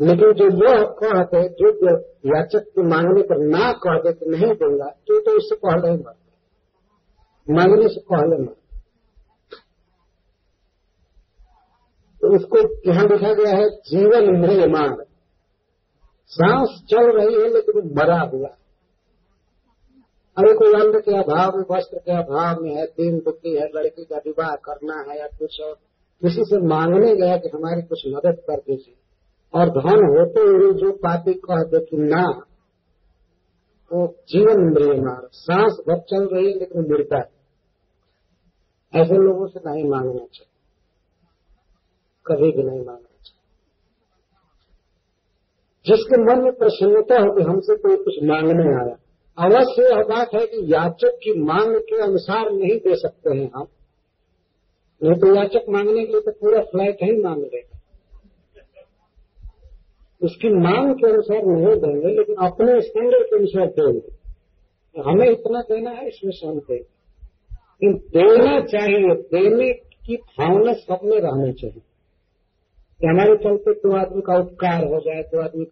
लेकिन 0.00 0.32
जो 0.32 0.50
वो 0.50 0.86
कहते 0.86 1.48
जो 1.48 1.98
याचक 2.36 2.68
के 2.68 2.82
मांगने 2.82 3.22
पर 3.22 3.38
ना 3.38 3.72
कहते 3.72 4.12
कि 4.12 4.30
नहीं 4.30 4.54
दूँगा। 4.54 4.86
तो 4.86 5.20
तो 5.20 5.36
उससे 5.36 5.56
पहले 5.56 5.90
ही 5.90 5.96
मर 5.96 6.16
मांगने 7.50 7.88
से 7.88 8.00
पहले 8.00 8.42
मर 8.42 8.59
तो 12.20 12.36
उसको 12.36 12.90
यहाँ 12.90 13.04
लिखा 13.04 13.32
गया 13.32 13.56
है 13.56 13.70
जीवन 13.70 14.40
म्रियमान 14.40 15.04
सांस 16.26 16.84
चल 16.90 17.18
रही 17.18 17.34
है, 17.34 17.48
लेकिन 17.48 17.94
मरा 17.98 18.20
हुआ। 18.20 18.48
अरे 20.38 20.54
कोई 20.54 20.72
अन्न 20.80 21.00
के 21.00 21.18
अभाव 21.18 21.56
में 21.56 21.64
वस्त्र 21.70 21.98
के 21.98 22.12
अभाव 22.12 22.62
में 22.62 22.74
है, 22.74 22.86
दिन 22.86 23.18
दुखी 23.18 23.56
है, 23.56 23.68
लड़की 23.74 24.04
का 24.04 24.16
विवाह 24.16 24.54
करना 24.54 25.04
है 25.08 25.20
या 25.20 25.26
कुछ 25.26 25.60
और। 25.60 25.74
किसी 26.22 26.44
से 26.44 26.66
मांगने 26.66 27.16
गया 27.16 27.36
कि 27.36 27.48
हमारी 27.54 27.82
कुछ 27.82 28.02
मदद 28.06 28.38
कर 28.38 28.56
दीजिए। 28.56 28.94
और 29.54 29.68
धन 29.68 30.18
होते 30.18 30.40
हुए 30.40 30.72
जो 30.72 30.92
पापी 30.92 31.34
कह 31.34 31.62
दे 31.62 31.84
कि 31.84 31.96
ना 31.96 32.42
वो 33.92 34.14
जीवन 34.28 34.62
इंद्रिय 34.62 35.00
मार 35.00 35.28
सांस 35.32 35.76
भर 35.88 35.98
चल 35.98 36.28
रही 36.36 36.52
है, 36.52 36.58
लेकिन 36.58 36.82
मृता 36.82 37.16
है। 37.16 37.30
ऐसे 38.94 39.14
लोगों 39.14 39.46
से 39.46 39.60
नहीं 39.66 39.84
मांगना 39.90 40.26
चाहिए। 40.26 40.49
कभी 42.26 42.50
भी 42.52 42.62
नहीं 42.62 42.84
मांगना 42.84 43.16
चाहिए 43.24 43.38
जिसके 45.86 46.22
मन 46.22 46.42
में 46.44 46.52
प्रसन्नता 46.52 47.20
हो 47.20 47.32
कि 47.32 47.42
हमसे 47.42 47.76
कोई 47.76 47.96
कुछ 47.96 48.14
मांगने 48.22 48.84
आया। 48.84 48.96
अवश्य 49.38 49.82
यह 49.82 50.02
बात 50.02 50.34
है 50.34 50.46
कि 50.46 50.74
याचक 50.74 51.18
की 51.22 51.40
मांग 51.40 51.76
के 51.76 52.02
अनुसार 52.02 52.50
नहीं 52.50 52.78
दे 52.78 52.94
सकते 52.94 53.36
हैं 53.36 53.50
हम। 53.56 53.66
नहीं 55.02 55.14
तो 55.14 55.34
याचक 55.34 55.64
मांगने 55.68 56.06
के 56.06 56.12
लिए 56.12 56.20
तो 56.20 56.30
पूरा 56.30 56.60
फ्लैट 56.60 56.96
ही 57.02 57.22
मांग 57.22 57.42
लेगा। 57.42 57.78
उसकी 60.22 60.48
मांग 60.48 60.94
के 60.94 61.12
अनुसार 61.12 61.42
नहीं 61.44 61.76
देंगे, 61.76 62.16
लेकिन 62.16 62.34
अपने 62.34 62.80
स्टैंडर्ड 62.80 63.22
के 63.22 63.36
अनुसार 63.36 63.66
देंगे। 63.66 64.20
हमें 65.10 65.30
इतना 65.30 65.60
देना 65.60 65.90
है, 65.90 66.08
इसमें 66.08 66.32
से 66.32 66.46
देंगे। 66.46 67.00
देना 67.92 68.60
चाहिए, 68.60 69.14
देने 69.14 69.72
की 69.72 70.16
भावना 70.16 70.72
सब 70.72 70.98
में 71.04 71.20
रहनी 71.20 71.52
चाहिए। 71.52 71.82
हमारे 72.99 73.35
चलते 73.37 73.73
तो 73.73 73.95
आदमी 73.95 74.21
का 74.21 74.37
उपकार 74.37 74.83
हो 74.83 74.99
जाए 74.99 75.23
तो 75.23 75.41
आदमी 75.41 75.65